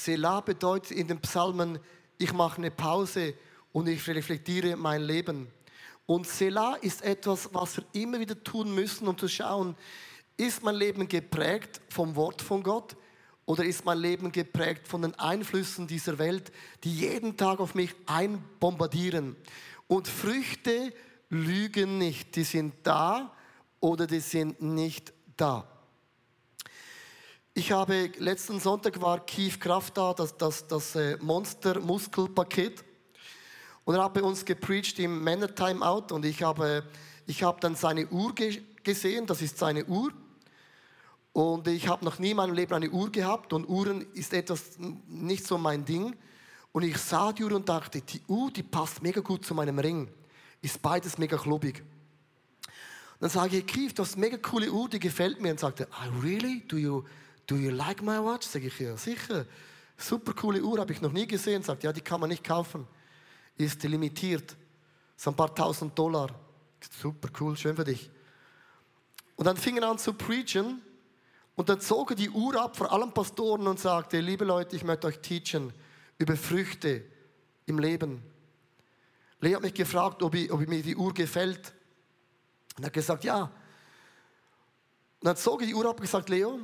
Selah 0.05 0.41
bedeutet 0.41 0.91
in 0.91 1.07
den 1.07 1.21
Psalmen, 1.21 1.79
ich 2.19 2.33
mache 2.33 2.59
eine 2.59 2.73
Pause 2.73 3.35
und 3.73 3.88
ich 3.88 4.09
reflektiere 4.09 4.77
mein 4.77 5.03
Leben. 5.03 5.47
Und 6.07 6.27
Selah 6.27 6.75
ist 6.75 7.03
etwas, 7.03 7.49
was 7.53 7.77
wir 7.77 7.85
immer 7.93 8.19
wieder 8.19 8.43
tun 8.43 8.75
müssen, 8.75 9.07
um 9.07 9.17
zu 9.17 9.29
schauen, 9.29 9.77
ist 10.37 10.65
mein 10.65 10.75
Leben 10.75 11.07
geprägt 11.07 11.81
vom 11.88 12.17
Wort 12.17 12.43
von 12.43 12.65
Gott 12.65 12.97
oder 13.47 13.65
ist 13.65 13.85
mein 13.85 13.99
Leben 13.99 14.33
geprägt 14.33 14.88
von 14.88 15.03
den 15.03 15.15
Einflüssen 15.15 15.87
dieser 15.87 16.19
Welt, 16.19 16.51
die 16.83 16.95
jeden 16.95 17.37
Tag 17.37 17.61
auf 17.61 17.77
mich 17.77 17.95
einbombardieren. 18.07 19.37
Und 19.87 20.09
Früchte 20.09 20.93
lügen 21.29 21.99
nicht, 21.99 22.35
die 22.35 22.45
sind 22.45 22.75
da 22.83 23.33
oder 23.79 24.07
die 24.09 24.21
sind 24.21 24.61
nicht 24.61 25.12
da. 25.37 25.72
Ich 27.55 27.71
habe 27.71 28.11
letzten 28.17 28.59
Sonntag 28.59 28.99
war 29.03 29.27
Keith 29.27 29.61
Kraft 29.61 29.99
da, 29.99 30.15
das, 30.15 30.35
das, 30.38 30.67
das 30.67 30.97
äh, 30.97 31.19
Monster-Muskelpaket. 31.21 32.83
Und 33.85 33.95
er 33.95 34.05
hat 34.05 34.15
bei 34.15 34.23
uns 34.23 34.43
gepreacht 34.43 34.99
im 34.99 35.23
Männer 35.23 35.55
Timeout 35.55 36.15
und 36.15 36.25
ich 36.25 36.43
habe, 36.43 36.83
ich 37.27 37.43
habe 37.43 37.61
dann 37.61 37.75
seine 37.75 38.09
Uhr 38.09 38.35
ge 38.35 38.62
gesehen, 38.83 39.27
das 39.27 39.43
ist 39.43 39.59
seine 39.59 39.85
Uhr. 39.85 40.12
Und 41.35 41.69
ich 41.69 41.88
habe 41.88 42.03
noch 42.07 42.19
nie 42.19 42.31
in 42.31 42.38
meinem 42.38 42.55
Leben 42.55 42.73
eine 42.73 42.88
Uhr 42.88 43.12
gehabt 43.12 43.53
und 43.53 43.69
Uhren 43.69 44.07
ist 44.15 44.33
etwas 44.33 44.79
nicht 45.07 45.47
so 45.47 45.59
mein 45.59 45.85
Ding. 45.85 46.17
Und 46.73 46.85
ich 46.85 46.97
sah 46.97 47.35
die 47.35 47.45
Uhr 47.45 47.53
und 47.53 47.69
dachte, 47.69 48.01
die 48.01 48.23
Uhr, 48.29 48.51
die 48.51 48.62
passt 48.62 49.03
mega 49.03 49.21
gut 49.21 49.45
zu 49.45 49.55
meinem 49.55 49.79
Ring. 49.79 50.09
Ist 50.62 50.81
beides 50.81 51.19
mega 51.19 51.37
klubig. 51.37 51.85
dann 53.21 53.29
sage 53.29 53.59
ich, 53.59 53.67
Keith, 53.67 53.99
das 53.99 54.09
ist 54.09 54.15
eine 54.15 54.25
mega 54.25 54.38
coole 54.38 54.73
Uhr, 54.73 54.88
die 54.88 54.99
gefällt 54.99 55.38
mir. 55.43 55.51
Und 55.51 55.61
sagte, 55.61 55.87
oh, 55.91 56.21
really? 56.23 56.62
Do 56.67 56.79
you, 56.79 57.05
Do 57.46 57.57
you 57.57 57.70
like 57.70 58.02
my 58.02 58.18
watch? 58.18 58.46
Sag 58.46 58.62
ich, 58.62 58.78
ja, 58.78 58.96
sicher. 58.96 59.46
Super 59.96 60.33
coole 60.33 60.62
Uhr, 60.62 60.78
habe 60.78 60.92
ich 60.92 61.00
noch 61.00 61.12
nie 61.12 61.26
gesehen. 61.26 61.62
Sagt, 61.62 61.85
ja, 61.85 61.92
die 61.92 62.00
kann 62.00 62.20
man 62.20 62.31
nicht 62.31 62.44
kaufen. 62.44 62.87
Ist 63.57 63.83
limitiert. 63.83 64.57
So 65.16 65.31
ein 65.31 65.37
paar 65.37 65.55
tausend 65.55 65.98
Dollar. 65.98 66.28
Super 67.00 67.28
cool, 67.40 67.57
schön 67.57 67.76
für 67.76 67.85
dich. 67.85 68.11
Und 69.37 69.46
dann 69.46 69.57
fing 69.57 69.76
er 69.76 69.88
an 69.88 69.98
zu 69.98 70.14
preachen. 70.14 70.83
Und 71.55 71.68
dann 71.68 71.81
zog 71.81 72.11
er 72.11 72.16
die 72.16 72.31
Uhr 72.31 72.61
ab 72.61 72.76
vor 72.76 72.92
allen 72.92 73.12
Pastoren 73.12 73.66
und 73.66 73.78
sagte, 73.78 74.20
liebe 74.20 74.44
Leute, 74.44 74.74
ich 74.74 74.85
möchte 74.85 75.07
euch 75.07 75.18
teachen 75.18 75.72
über 76.18 76.37
Früchte 76.37 77.05
im 77.66 77.78
Leben. 77.78 78.22
Leo 79.40 79.57
hat 79.57 79.62
mich 79.62 79.74
gefragt, 79.74 80.22
ob, 80.22 80.35
ich, 80.35 80.50
ob 80.50 80.66
mir 80.66 80.83
die 80.83 80.96
Uhr 80.96 81.12
gefällt. 81.12 81.72
Und 82.76 82.85
er 82.85 82.87
hat 82.87 82.92
gesagt, 82.92 83.24
ja. 83.24 83.42
Und 83.42 85.26
dann 85.26 85.37
zog 85.37 85.61
er 85.61 85.66
die 85.66 85.74
Uhr 85.74 85.85
ab 85.85 85.96
und 85.96 86.02
gesagt, 86.02 86.28
Leo, 86.28 86.59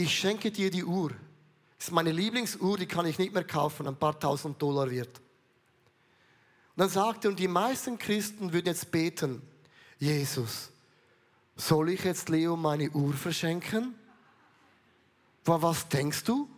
ich 0.00 0.18
schenke 0.18 0.50
dir 0.50 0.70
die 0.70 0.84
Uhr. 0.84 1.10
Das 1.78 1.88
ist 1.88 1.92
meine 1.92 2.12
Lieblingsuhr, 2.12 2.78
die 2.78 2.86
kann 2.86 3.06
ich 3.06 3.18
nicht 3.18 3.32
mehr 3.32 3.44
kaufen, 3.44 3.86
ein 3.86 3.96
paar 3.96 4.18
tausend 4.18 4.60
Dollar 4.60 4.90
wert. 4.90 5.20
Und 6.76 6.76
dann 6.76 6.88
sagte 6.88 7.28
er, 7.28 7.30
und 7.30 7.38
die 7.38 7.48
meisten 7.48 7.98
Christen 7.98 8.52
würden 8.52 8.66
jetzt 8.66 8.90
beten, 8.90 9.42
Jesus, 9.98 10.70
soll 11.56 11.90
ich 11.90 12.04
jetzt 12.04 12.28
Leo 12.28 12.56
meine 12.56 12.90
Uhr 12.90 13.12
verschenken? 13.12 13.94
Was 15.44 15.88
denkst 15.88 16.24
du? 16.24 16.48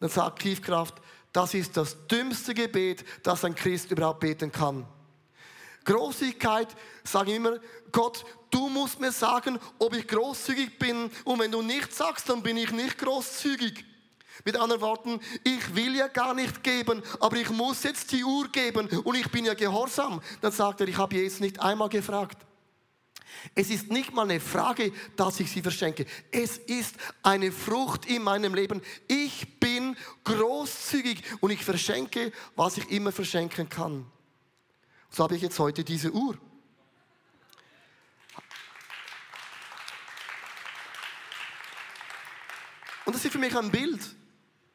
Dann 0.00 0.10
sagt 0.10 0.42
Tiefkraft, 0.42 1.00
das 1.32 1.54
ist 1.54 1.76
das 1.76 1.96
dümmste 2.06 2.52
Gebet, 2.52 3.04
das 3.22 3.44
ein 3.44 3.54
Christ 3.54 3.90
überhaupt 3.90 4.20
beten 4.20 4.52
kann. 4.52 4.86
Großzügigkeit, 5.84 6.68
sage 7.04 7.30
ich 7.30 7.36
immer, 7.36 7.58
Gott, 7.90 8.24
du 8.50 8.68
musst 8.68 9.00
mir 9.00 9.12
sagen, 9.12 9.58
ob 9.78 9.94
ich 9.94 10.06
großzügig 10.06 10.78
bin. 10.78 11.10
Und 11.24 11.40
wenn 11.40 11.52
du 11.52 11.62
nichts 11.62 11.98
sagst, 11.98 12.28
dann 12.28 12.42
bin 12.42 12.56
ich 12.56 12.70
nicht 12.70 12.98
großzügig. 12.98 13.84
Mit 14.44 14.56
anderen 14.56 14.80
Worten, 14.80 15.20
ich 15.44 15.74
will 15.74 15.94
ja 15.94 16.08
gar 16.08 16.34
nicht 16.34 16.64
geben, 16.64 17.02
aber 17.20 17.36
ich 17.36 17.50
muss 17.50 17.82
jetzt 17.82 18.10
die 18.12 18.24
Uhr 18.24 18.48
geben 18.48 18.88
und 19.04 19.14
ich 19.14 19.30
bin 19.30 19.44
ja 19.44 19.54
gehorsam. 19.54 20.22
Dann 20.40 20.52
sagt 20.52 20.80
er, 20.80 20.88
ich 20.88 20.96
habe 20.96 21.14
Jesus 21.14 21.40
nicht 21.40 21.60
einmal 21.60 21.88
gefragt. 21.88 22.38
Es 23.54 23.70
ist 23.70 23.90
nicht 23.90 24.12
mal 24.12 24.22
eine 24.22 24.40
Frage, 24.40 24.92
dass 25.16 25.40
ich 25.40 25.50
sie 25.50 25.62
verschenke. 25.62 26.06
Es 26.30 26.58
ist 26.58 26.96
eine 27.22 27.52
Frucht 27.52 28.06
in 28.06 28.22
meinem 28.22 28.54
Leben. 28.54 28.80
Ich 29.08 29.58
bin 29.58 29.96
großzügig 30.24 31.22
und 31.40 31.50
ich 31.50 31.64
verschenke, 31.64 32.32
was 32.56 32.78
ich 32.78 32.90
immer 32.90 33.12
verschenken 33.12 33.68
kann. 33.68 34.06
So 35.14 35.24
habe 35.24 35.36
ich 35.36 35.42
jetzt 35.42 35.58
heute 35.58 35.84
diese 35.84 36.10
Uhr. 36.10 36.38
Und 43.04 43.14
das 43.14 43.22
ist 43.22 43.32
für 43.32 43.38
mich 43.38 43.54
ein 43.54 43.70
Bild, 43.70 44.00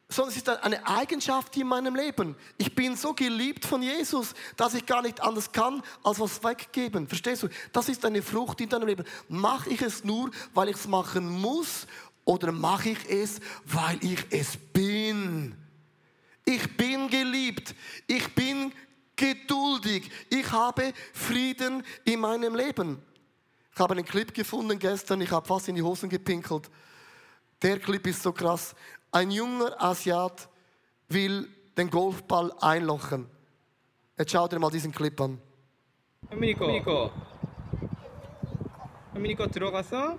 sondern 0.09 0.31
es 0.31 0.37
ist 0.37 0.47
eine 0.47 0.85
Eigenschaft 0.85 1.57
in 1.57 1.65
meinem 1.65 1.95
Leben. 1.95 2.35
Ich 2.57 2.75
bin 2.75 2.95
so 2.95 3.15
geliebt 3.15 3.65
von 3.65 3.81
Jesus, 3.81 4.35
dass 4.55 4.75
ich 4.75 4.85
gar 4.85 5.01
nicht 5.01 5.21
anders 5.21 5.51
kann, 5.51 5.81
als 6.03 6.19
was 6.19 6.43
weggeben. 6.43 7.07
Verstehst 7.07 7.41
du? 7.41 7.49
Das 7.71 7.89
ist 7.89 8.05
eine 8.05 8.21
Frucht 8.21 8.61
in 8.61 8.69
deinem 8.69 8.87
Leben. 8.87 9.05
Mache 9.29 9.71
ich 9.71 9.81
es 9.81 10.03
nur, 10.03 10.29
weil 10.53 10.69
ich 10.69 10.75
es 10.75 10.87
machen 10.87 11.27
muss, 11.27 11.87
oder 12.25 12.51
mache 12.51 12.89
ich 12.89 13.09
es, 13.09 13.39
weil 13.65 13.97
ich 14.03 14.23
es 14.29 14.55
bin? 14.57 15.55
Ich 16.45 16.77
bin 16.77 17.09
geliebt. 17.09 17.73
Ich 18.05 18.27
bin 18.35 18.71
geduldig. 19.16 20.10
Ich 20.30 20.50
habe 20.50 20.92
Frieden 21.12 21.84
in 22.04 22.20
meinem 22.20 22.54
Leben. 22.54 23.02
Ich 23.74 23.80
habe 23.80 23.94
einen 23.94 24.04
Clip 24.04 24.32
gefunden 24.34 24.78
gestern, 24.78 25.20
ich 25.20 25.30
habe 25.30 25.46
fast 25.46 25.68
in 25.68 25.74
die 25.74 25.82
Hosen 25.82 26.08
gepinkelt. 26.08 26.70
Der 27.62 27.78
Clip 27.78 28.06
ist 28.06 28.22
so 28.22 28.32
krass. 28.32 28.74
Ein 29.10 29.30
junger 29.30 29.80
Asiat 29.80 30.48
will 31.08 31.48
den 31.76 31.88
Golfball 31.88 32.52
einlochen. 32.60 33.26
Jetzt 34.18 34.32
schau 34.32 34.46
dir 34.48 34.58
mal 34.58 34.70
diesen 34.70 34.92
Clip 34.92 35.18
an. 35.20 35.40
현민이 36.30 36.54
거. 36.54 36.66
현민이 36.66 36.84
거. 36.84 37.12
현민이 39.14 39.34
거 39.36 39.46
들어갔어? 39.48 40.18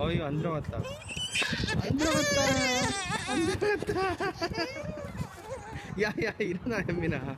어이 0.00 0.20
안 0.20 0.38
들어갔다. 0.38 0.76
안 0.76 1.96
들어갔다. 1.96 3.32
안 3.32 3.46
들어갔다. 3.46 4.26
야야 6.00 6.34
일어나 6.38 6.82
현민아. 6.82 7.36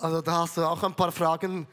Also 0.00 0.20
da 0.20 0.42
hast 0.42 0.56
du 0.58 0.62
auch 0.62 0.82
ein 0.82 0.94
paar 0.94 1.12
Fragen. 1.12 1.66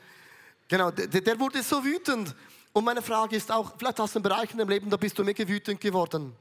Genau, 0.70 0.89
der, 0.89 1.08
der 1.08 1.38
wurde 1.38 1.62
so 1.63 1.84
wütend. 1.84 2.34
Und 2.77 2.85
meine 2.85 3.01
Frage 3.01 3.37
ist 3.37 3.51
auch, 3.51 3.73
vielleicht 3.79 3.99
hast 3.99 4.15
du 4.15 4.19
einen 4.19 4.25
Bereich 4.25 4.51
in 4.51 4.59
deinem 4.59 4.69
Leben, 4.69 4.91
da 4.91 4.99
bist 4.99 5.19
du 5.19 5.25
mega 5.25 5.49
wütend 5.49 5.81
geworden. 5.81 6.37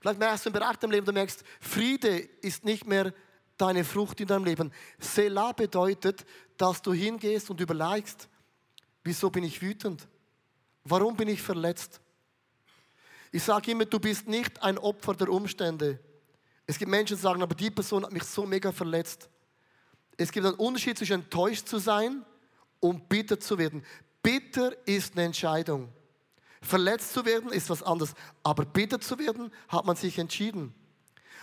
Vielleicht 0.00 0.20
merkst 0.20 0.46
du 0.46 0.50
einen 0.50 0.54
Bereich 0.54 0.74
in 0.74 0.78
deinem 0.78 0.90
Leben, 0.92 1.06
du 1.06 1.12
merkst, 1.12 1.42
Friede 1.60 2.18
ist 2.40 2.64
nicht 2.64 2.86
mehr 2.86 3.12
deine 3.56 3.82
Frucht 3.82 4.20
in 4.20 4.28
deinem 4.28 4.44
Leben. 4.44 4.72
Selah 5.00 5.50
bedeutet, 5.50 6.24
dass 6.56 6.82
du 6.82 6.92
hingehst 6.92 7.50
und 7.50 7.60
überlegst, 7.60 8.28
wieso 9.02 9.28
bin 9.28 9.42
ich 9.42 9.60
wütend? 9.60 10.06
Warum 10.84 11.16
bin 11.16 11.26
ich 11.26 11.42
verletzt? 11.42 12.00
Ich 13.32 13.42
sage 13.42 13.72
immer, 13.72 13.84
du 13.84 13.98
bist 13.98 14.28
nicht 14.28 14.62
ein 14.62 14.78
Opfer 14.78 15.14
der 15.14 15.30
Umstände. 15.30 15.98
Es 16.64 16.78
gibt 16.78 16.92
Menschen, 16.92 17.16
die 17.16 17.22
sagen, 17.22 17.42
aber 17.42 17.56
die 17.56 17.72
Person 17.72 18.04
hat 18.04 18.12
mich 18.12 18.22
so 18.22 18.46
mega 18.46 18.70
verletzt. 18.70 19.28
Es 20.16 20.30
gibt 20.30 20.46
einen 20.46 20.54
Unterschied 20.54 20.96
zwischen 20.96 21.22
enttäuscht 21.22 21.66
zu 21.66 21.78
sein 21.78 22.24
und 22.78 23.08
bitter 23.08 23.40
zu 23.40 23.58
werden. 23.58 23.84
Bitter 24.22 24.72
ist 24.86 25.14
eine 25.14 25.24
Entscheidung. 25.24 25.88
Verletzt 26.62 27.12
zu 27.12 27.24
werden 27.24 27.50
ist 27.50 27.68
was 27.70 27.82
anderes. 27.82 28.14
Aber 28.42 28.64
bitter 28.64 29.00
zu 29.00 29.18
werden, 29.18 29.50
hat 29.68 29.84
man 29.84 29.96
sich 29.96 30.18
entschieden. 30.18 30.72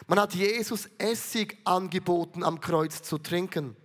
Man 0.07 0.19
hat 0.19 0.33
Jesus 0.33 0.89
Essig 0.97 1.57
angeboten, 1.65 2.43
am 2.43 2.61
Kreuz 2.61 3.01
zu 3.01 3.17
trinken. 3.17 3.75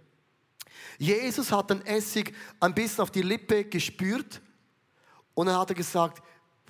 Jesus 0.99 1.51
hat 1.51 1.71
den 1.71 1.85
Essig 1.85 2.33
ein 2.61 2.75
bisschen 2.75 3.03
auf 3.03 3.11
die 3.11 3.23
Lippe 3.23 3.65
gespürt 3.65 4.41
und 5.35 5.47
dann 5.47 5.59
hat 5.59 5.71
er 5.71 5.75
gesagt, 5.75 6.23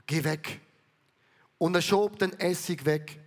geh 0.07 0.25
weg. 0.25 0.61
Und 1.59 1.75
er 1.75 1.83
schob 1.83 2.19
den 2.19 2.33
Essig 2.41 2.85
weg. 2.85 3.21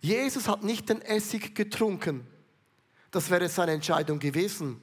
Jesus 0.00 0.48
hat 0.48 0.64
nicht 0.64 0.88
den 0.88 1.02
Essig 1.02 1.54
getrunken. 1.54 2.26
Das 3.10 3.28
wäre 3.28 3.48
seine 3.48 3.72
Entscheidung 3.72 4.18
gewesen. 4.18 4.80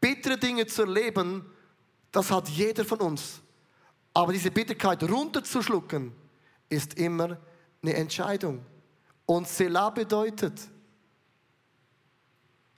Bittere 0.00 0.36
Dinge 0.36 0.66
zu 0.66 0.82
erleben, 0.82 1.50
das 2.16 2.30
hat 2.30 2.48
jeder 2.48 2.82
von 2.82 2.98
uns. 3.00 3.42
Aber 4.14 4.32
diese 4.32 4.50
Bitterkeit 4.50 5.02
runterzuschlucken, 5.02 6.12
ist 6.70 6.94
immer 6.94 7.38
eine 7.82 7.92
Entscheidung. 7.92 8.64
Und 9.26 9.46
Selah 9.46 9.90
bedeutet, 9.90 10.66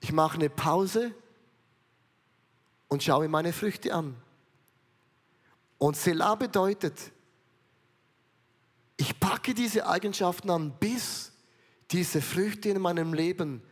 ich 0.00 0.10
mache 0.10 0.38
eine 0.38 0.50
Pause 0.50 1.14
und 2.88 3.04
schaue 3.04 3.28
meine 3.28 3.52
Früchte 3.52 3.94
an. 3.94 4.16
Und 5.78 5.96
Selah 5.96 6.34
bedeutet, 6.34 7.12
ich 8.96 9.20
packe 9.20 9.54
diese 9.54 9.86
Eigenschaften 9.86 10.50
an, 10.50 10.72
bis 10.80 11.30
diese 11.92 12.20
Früchte 12.20 12.70
in 12.70 12.82
meinem 12.82 13.14
Leben 13.14 13.62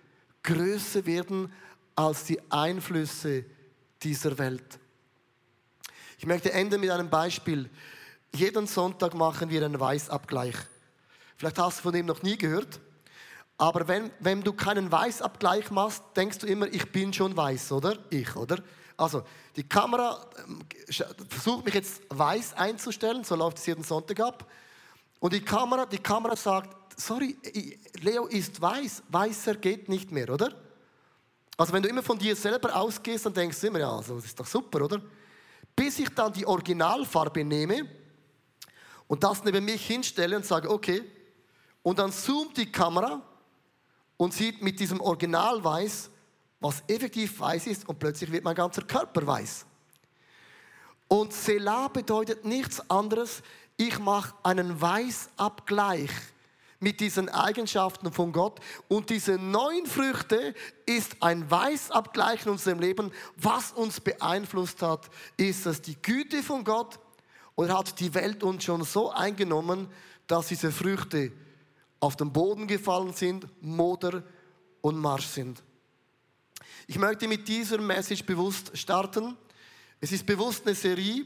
größer 0.44 1.04
werden 1.06 1.52
als 1.96 2.22
die 2.22 2.40
Einflüsse 2.52 3.44
dieser 4.00 4.38
Welt. 4.38 4.78
Ich 6.18 6.26
möchte 6.26 6.52
enden 6.52 6.80
mit 6.80 6.90
einem 6.90 7.10
Beispiel. 7.10 7.68
Jeden 8.32 8.66
Sonntag 8.66 9.14
machen 9.14 9.50
wir 9.50 9.64
einen 9.64 9.78
Weißabgleich. 9.78 10.54
Vielleicht 11.36 11.58
hast 11.58 11.78
du 11.78 11.82
von 11.82 11.92
dem 11.92 12.06
noch 12.06 12.22
nie 12.22 12.38
gehört. 12.38 12.80
Aber 13.58 13.86
wenn, 13.88 14.10
wenn 14.20 14.42
du 14.42 14.52
keinen 14.52 14.90
Weißabgleich 14.90 15.70
machst, 15.70 16.02
denkst 16.16 16.38
du 16.38 16.46
immer, 16.46 16.66
ich 16.66 16.90
bin 16.90 17.12
schon 17.12 17.36
weiß, 17.36 17.72
oder? 17.72 17.98
Ich, 18.10 18.34
oder? 18.36 18.58
Also, 18.96 19.22
die 19.56 19.62
Kamera 19.62 20.26
ähm, 20.46 20.60
versucht 21.28 21.64
mich 21.64 21.74
jetzt 21.74 22.02
weiß 22.08 22.54
einzustellen, 22.54 23.24
so 23.24 23.34
läuft 23.34 23.58
es 23.58 23.66
jeden 23.66 23.84
Sonntag 23.84 24.20
ab. 24.20 24.50
Und 25.20 25.32
die 25.32 25.42
Kamera, 25.42 25.84
die 25.84 25.98
Kamera 25.98 26.36
sagt, 26.36 27.00
sorry, 27.00 27.36
Leo 28.00 28.26
ist 28.26 28.60
weiß, 28.60 29.02
weißer 29.08 29.56
geht 29.56 29.88
nicht 29.88 30.10
mehr, 30.12 30.30
oder? 30.30 30.54
Also 31.58 31.72
wenn 31.72 31.82
du 31.82 31.88
immer 31.88 32.02
von 32.02 32.18
dir 32.18 32.36
selber 32.36 32.74
ausgehst, 32.74 33.26
dann 33.26 33.34
denkst 33.34 33.60
du 33.60 33.66
immer, 33.66 33.80
ja, 33.80 33.90
also, 33.90 34.16
das 34.16 34.26
ist 34.26 34.38
doch 34.38 34.46
super, 34.46 34.82
oder? 34.82 35.00
Bis 35.76 35.98
ich 35.98 36.08
dann 36.08 36.32
die 36.32 36.46
Originalfarbe 36.46 37.44
nehme 37.44 37.86
und 39.06 39.22
das 39.22 39.44
neben 39.44 39.64
mich 39.64 39.86
hinstelle 39.86 40.36
und 40.36 40.44
sage, 40.44 40.70
okay, 40.70 41.04
und 41.82 41.98
dann 41.98 42.10
zoomt 42.10 42.56
die 42.56 42.72
Kamera 42.72 43.22
und 44.16 44.32
sieht 44.32 44.62
mit 44.62 44.80
diesem 44.80 45.00
Originalweiß, 45.00 46.10
was 46.58 46.82
effektiv 46.88 47.38
weiß 47.38 47.66
ist 47.66 47.88
und 47.88 47.98
plötzlich 47.98 48.32
wird 48.32 48.42
mein 48.42 48.54
ganzer 48.54 48.82
Körper 48.82 49.24
weiß. 49.26 49.66
Und 51.08 51.32
Selah 51.32 51.88
bedeutet 51.88 52.44
nichts 52.44 52.90
anderes, 52.90 53.42
ich 53.76 53.98
mache 53.98 54.34
einen 54.42 54.80
Weißabgleich 54.80 56.10
mit 56.80 57.00
diesen 57.00 57.28
Eigenschaften 57.28 58.12
von 58.12 58.32
Gott. 58.32 58.60
Und 58.88 59.10
diese 59.10 59.38
neun 59.38 59.86
Früchte 59.86 60.54
ist 60.84 61.22
ein 61.22 61.50
Weißabgleich 61.50 62.44
in 62.46 62.52
unserem 62.52 62.80
Leben. 62.80 63.12
Was 63.36 63.72
uns 63.72 64.00
beeinflusst 64.00 64.82
hat, 64.82 65.08
ist 65.36 65.66
es 65.66 65.82
die 65.82 66.00
Güte 66.00 66.42
von 66.42 66.64
Gott 66.64 66.98
oder 67.54 67.78
hat 67.78 67.98
die 68.00 68.14
Welt 68.14 68.42
uns 68.42 68.64
schon 68.64 68.84
so 68.84 69.10
eingenommen, 69.10 69.88
dass 70.26 70.48
diese 70.48 70.70
Früchte 70.70 71.32
auf 72.00 72.16
den 72.16 72.32
Boden 72.32 72.66
gefallen 72.66 73.12
sind, 73.14 73.46
Moder 73.62 74.22
und 74.80 74.98
Marsch 74.98 75.26
sind. 75.26 75.62
Ich 76.86 76.98
möchte 76.98 77.26
mit 77.26 77.48
dieser 77.48 77.78
Message 77.78 78.24
bewusst 78.24 78.76
starten. 78.76 79.36
Es 80.00 80.12
ist 80.12 80.26
bewusst 80.26 80.66
eine 80.66 80.74
Serie, 80.74 81.24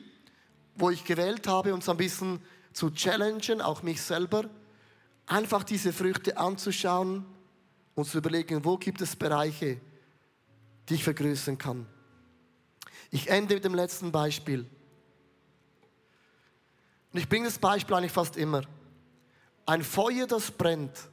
wo 0.76 0.90
ich 0.90 1.04
gewählt 1.04 1.46
habe, 1.46 1.74
uns 1.74 1.88
ein 1.88 1.96
bisschen 1.96 2.40
zu 2.72 2.90
challengen, 2.90 3.60
auch 3.60 3.82
mich 3.82 4.00
selber, 4.00 4.48
einfach 5.31 5.62
diese 5.62 5.93
Früchte 5.93 6.37
anzuschauen 6.37 7.25
und 7.95 8.05
zu 8.05 8.19
überlegen, 8.19 8.64
wo 8.64 8.77
gibt 8.77 9.01
es 9.01 9.14
Bereiche, 9.14 9.81
die 10.88 10.95
ich 10.95 11.05
vergrößern 11.05 11.57
kann. 11.57 11.87
Ich 13.11 13.29
ende 13.29 13.55
mit 13.55 13.64
dem 13.64 13.75
letzten 13.75 14.11
Beispiel. 14.11 14.66
Und 17.12 17.19
ich 17.21 17.29
bringe 17.29 17.47
das 17.47 17.59
Beispiel 17.59 17.95
eigentlich 17.95 18.12
fast 18.12 18.37
immer. 18.37 18.62
Ein 19.66 19.85
Feuer, 19.85 20.27
das 20.27 20.51
brennt, 20.51 21.09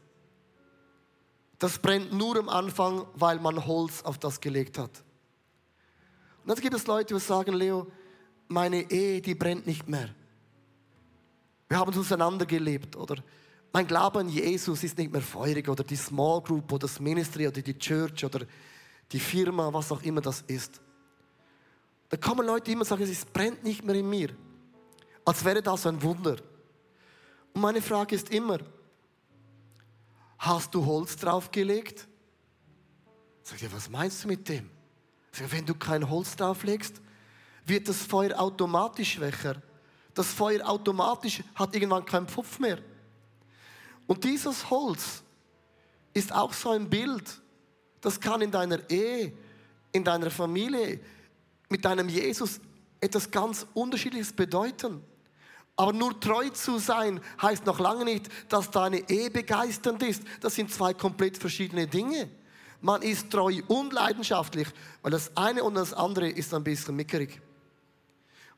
das 1.60 1.78
brennt 1.80 2.12
nur 2.12 2.38
am 2.38 2.50
Anfang, 2.50 3.06
weil 3.14 3.40
man 3.40 3.66
Holz 3.66 4.02
auf 4.02 4.18
das 4.18 4.40
gelegt 4.40 4.78
hat. 4.78 5.04
Und 6.44 6.50
dann 6.50 6.60
gibt 6.60 6.74
es 6.74 6.88
Leute, 6.88 7.14
die 7.14 7.20
sagen, 7.20 7.54
Leo, 7.54 7.92
meine 8.48 8.90
Ehe, 8.90 9.22
die 9.22 9.36
brennt 9.36 9.68
nicht 9.68 9.88
mehr. 9.88 10.10
Wir 11.68 11.78
haben 11.78 11.94
auseinandergelebt 11.94 12.96
oder 12.96 13.18
mein 13.72 13.88
Glaube 13.88 14.20
an 14.20 14.30
Jesus 14.30 14.84
ist 14.84 14.98
nicht 14.98 15.12
mehr 15.12 15.22
feurig 15.22 15.68
oder 15.68 15.84
die 15.84 15.96
Small 15.96 16.42
Group 16.42 16.72
oder 16.72 16.88
das 16.88 17.00
Ministry 17.00 17.48
oder 17.48 17.62
die 17.62 17.78
Church 17.78 18.24
oder 18.26 18.46
die 19.12 19.20
Firma, 19.20 19.72
was 19.72 19.92
auch 19.92 20.02
immer 20.02 20.22
das 20.22 20.42
ist. 20.48 20.82
Da 22.10 22.18
kommen 22.18 22.46
Leute 22.46 22.72
immer 22.72 22.82
und 22.82 22.88
sagen, 22.88 23.04
es 23.04 23.26
brennt 23.26 23.64
nicht 23.64 23.84
mehr 23.84 23.96
in 23.96 24.10
mir. 24.10 24.30
Als 25.26 25.44
wäre 25.44 25.62
das 25.62 25.86
ein 25.86 26.02
Wunder. 26.02 26.38
Und 27.54 27.62
meine 27.62 27.82
Frage 27.82 28.16
ist 28.16 28.30
immer, 28.30 28.60
hast 30.38 30.74
du 30.74 30.86
Holz 30.86 31.18
draufgelegt? 31.18 32.08
Sag 33.44 33.62
ich, 33.62 33.74
was 33.74 33.90
meinst 33.90 34.24
du 34.24 34.28
mit 34.30 34.48
dem? 34.48 34.70
Sag 35.32 35.48
ich, 35.48 35.52
wenn 35.52 35.66
du 35.66 35.76
kein 35.76 36.10
Holz 36.10 36.36
drauflegst, 36.36 37.02
wird 37.66 37.88
das 37.90 37.98
Feuer 37.98 38.40
automatisch 38.40 39.14
schwächer. 39.14 39.62
Das 40.14 40.28
Feuer 40.34 40.68
automatisch 40.68 41.44
hat 41.56 41.76
irgendwann 41.76 42.06
keinen 42.06 42.28
Pfupf 42.28 42.60
mehr. 42.60 42.80
Und 44.08 44.24
dieses 44.24 44.70
Holz 44.70 45.22
ist 46.14 46.34
auch 46.34 46.54
so 46.54 46.72
ein 46.72 46.90
Bild. 46.90 47.42
Das 48.02 48.20
kann 48.20 48.42
in 48.42 48.52
deiner 48.52 48.90
Ehe, 48.90 49.34
in 49.92 50.04
deiner 50.04 50.32
Familie, 50.32 51.00
mit 51.70 51.84
deinem 51.84 52.10
Jesus 52.10 52.60
etwas 53.02 53.30
ganz 53.30 53.68
Unterschiedliches 53.74 54.34
bedeuten. 54.34 55.04
Aber 55.76 55.94
nur 55.94 56.20
treu 56.20 56.50
zu 56.50 56.80
sein 56.80 57.22
heißt 57.40 57.66
noch 57.66 57.80
lange 57.80 58.04
nicht, 58.04 58.30
dass 58.50 58.72
deine 58.72 59.08
Ehe 59.10 59.30
begeisternd 59.30 60.02
ist. 60.02 60.24
Das 60.42 60.56
sind 60.56 60.72
zwei 60.72 60.94
komplett 60.94 61.38
verschiedene 61.38 61.86
Dinge. 61.86 62.30
Man 62.82 63.02
ist 63.04 63.30
treu 63.30 63.62
und 63.68 63.94
leidenschaftlich, 63.94 64.68
weil 65.02 65.12
das 65.12 65.36
eine 65.36 65.64
und 65.64 65.76
das 65.76 65.94
andere 65.94 66.30
ist 66.30 66.54
ein 66.54 66.64
bisschen 66.64 66.96
mickerig. 66.96 67.42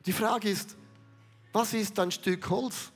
Die 0.06 0.12
Frage 0.12 0.48
ist, 0.48 0.76
was 1.52 1.74
ist 1.74 1.98
ein 1.98 2.10
Stück 2.10 2.48
Holz, 2.48 2.90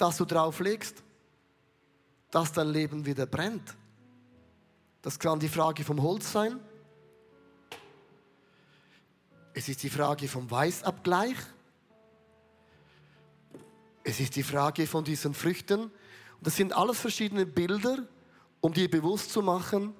das 0.00 0.16
du 0.16 0.24
drauflegst, 0.24 1.02
dass 2.30 2.52
dein 2.52 2.68
Leben 2.68 3.04
wieder 3.04 3.26
brennt? 3.26 3.76
Das 5.02 5.18
kann 5.18 5.40
die 5.40 5.48
Frage 5.48 5.84
vom 5.84 6.02
Holz 6.02 6.32
sein. 6.32 6.60
Es 9.52 9.68
ist 9.68 9.82
die 9.82 9.90
Frage 9.90 10.28
vom 10.28 10.50
Weißabgleich. 10.50 11.36
Es 14.04 14.20
ist 14.20 14.36
die 14.36 14.42
Frage 14.42 14.86
von 14.86 15.04
diesen 15.04 15.34
Früchten. 15.34 15.82
Und 15.82 15.92
das 16.40 16.56
sind 16.56 16.72
alles 16.72 16.98
verschiedene 16.98 17.46
Bilder, 17.46 17.98
um 18.60 18.72
dir 18.72 18.90
bewusst 18.90 19.32
zu 19.32 19.42
machen, 19.42 19.94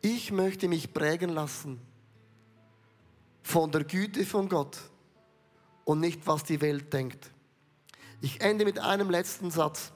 ich 0.00 0.30
möchte 0.30 0.68
mich 0.68 0.92
prägen 0.92 1.30
lassen 1.30 1.80
von 3.42 3.70
der 3.70 3.84
Güte 3.84 4.24
von 4.24 4.48
Gott 4.48 4.78
und 5.84 6.00
nicht, 6.00 6.26
was 6.26 6.44
die 6.44 6.60
Welt 6.60 6.92
denkt. 6.92 7.30
Ich 8.20 8.40
ende 8.40 8.64
mit 8.64 8.78
einem 8.78 9.10
letzten 9.10 9.50
Satz. 9.50 9.92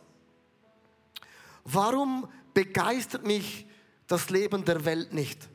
Warum 1.64 2.28
begeistert 2.54 3.26
mich 3.26 3.66
das 4.06 4.30
Leben 4.30 4.64
der 4.64 4.84
Welt 4.84 5.12
nicht? 5.12 5.48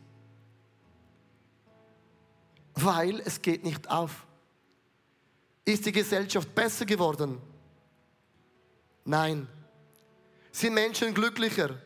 Weil 2.73 3.19
es 3.21 3.41
geht 3.41 3.63
nicht 3.63 3.89
auf. 3.89 4.25
Ist 5.65 5.85
die 5.85 5.91
Gesellschaft 5.91 6.53
besser 6.53 6.85
geworden? 6.85 7.41
Nein. 9.03 9.47
Sind 10.51 10.73
Menschen 10.73 11.13
glücklicher? 11.13 11.77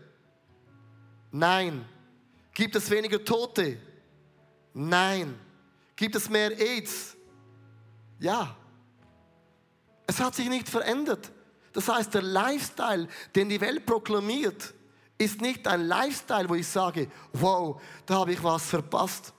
Nein. 1.32 1.86
Gibt 2.54 2.76
es 2.76 2.89
weniger 2.89 3.24
Tote? 3.24 3.78
Nein. 4.74 5.39
Gibt 5.96 6.15
es 6.15 6.30
mehr 6.30 6.52
AIDS? 6.60 7.15
Ja. 8.20 8.56
Es 10.12 10.19
hat 10.19 10.36
sich 10.36 10.50
nicht 10.50 10.67
verändert. 10.67 11.32
Das 11.71 11.88
heißt, 11.88 12.13
der 12.13 12.21
Lifestyle, 12.21 13.08
den 13.34 13.47
die 13.47 13.62
Welt 13.62 13.86
proklamiert, 13.86 14.74
ist 15.17 15.39
nicht 15.39 15.65
ein 15.69 15.88
Lifestyle, 15.88 16.50
wo 16.50 16.56
ich 16.56 16.67
sage, 16.67 17.10
wow, 17.32 17.82
da 18.06 18.15
habe 18.15 18.34
ich 18.34 18.43
was 18.43 18.65
verpasst 18.65 19.34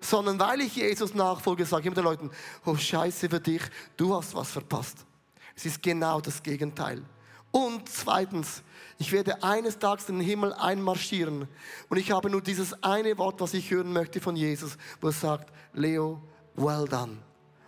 sondern 0.00 0.36
weil 0.40 0.62
ich 0.62 0.74
Jesus 0.74 1.14
nachfolge, 1.14 1.64
sage 1.64 1.82
ich 1.82 1.86
immer 1.86 1.94
den 1.94 2.04
Leuten, 2.04 2.30
oh 2.64 2.74
Scheiße 2.74 3.28
für 3.28 3.38
dich, 3.38 3.62
du 3.96 4.12
hast 4.16 4.34
was 4.34 4.50
verpasst. 4.50 5.06
Es 5.54 5.64
ist 5.64 5.80
genau 5.80 6.20
das 6.20 6.42
Gegenteil. 6.42 7.02
Und 7.52 7.88
zweitens, 7.88 8.64
ich 8.98 9.12
werde 9.12 9.44
eines 9.44 9.78
Tages 9.78 10.08
in 10.08 10.18
den 10.18 10.26
Himmel 10.26 10.54
einmarschieren 10.54 11.46
und 11.88 11.96
ich 11.98 12.10
habe 12.10 12.30
nur 12.30 12.40
dieses 12.40 12.82
eine 12.82 13.16
Wort, 13.16 13.40
was 13.40 13.54
ich 13.54 13.70
hören 13.70 13.92
möchte 13.92 14.20
von 14.20 14.34
Jesus, 14.34 14.76
wo 15.00 15.06
er 15.06 15.12
sagt, 15.12 15.52
Leo, 15.72 16.20
well 16.56 16.88
done, 16.88 17.18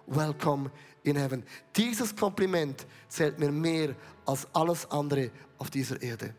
welcome 0.06 0.72
in 1.04 1.16
heaven. 1.16 1.44
Dieses 1.76 2.14
Kompliment 2.16 2.86
zählt 3.08 3.38
mir 3.38 3.52
mehr 3.52 3.94
als 4.26 4.46
alles 4.52 4.90
andere 4.90 5.30
auf 5.58 5.70
dieser 5.70 6.02
Erde. 6.02 6.34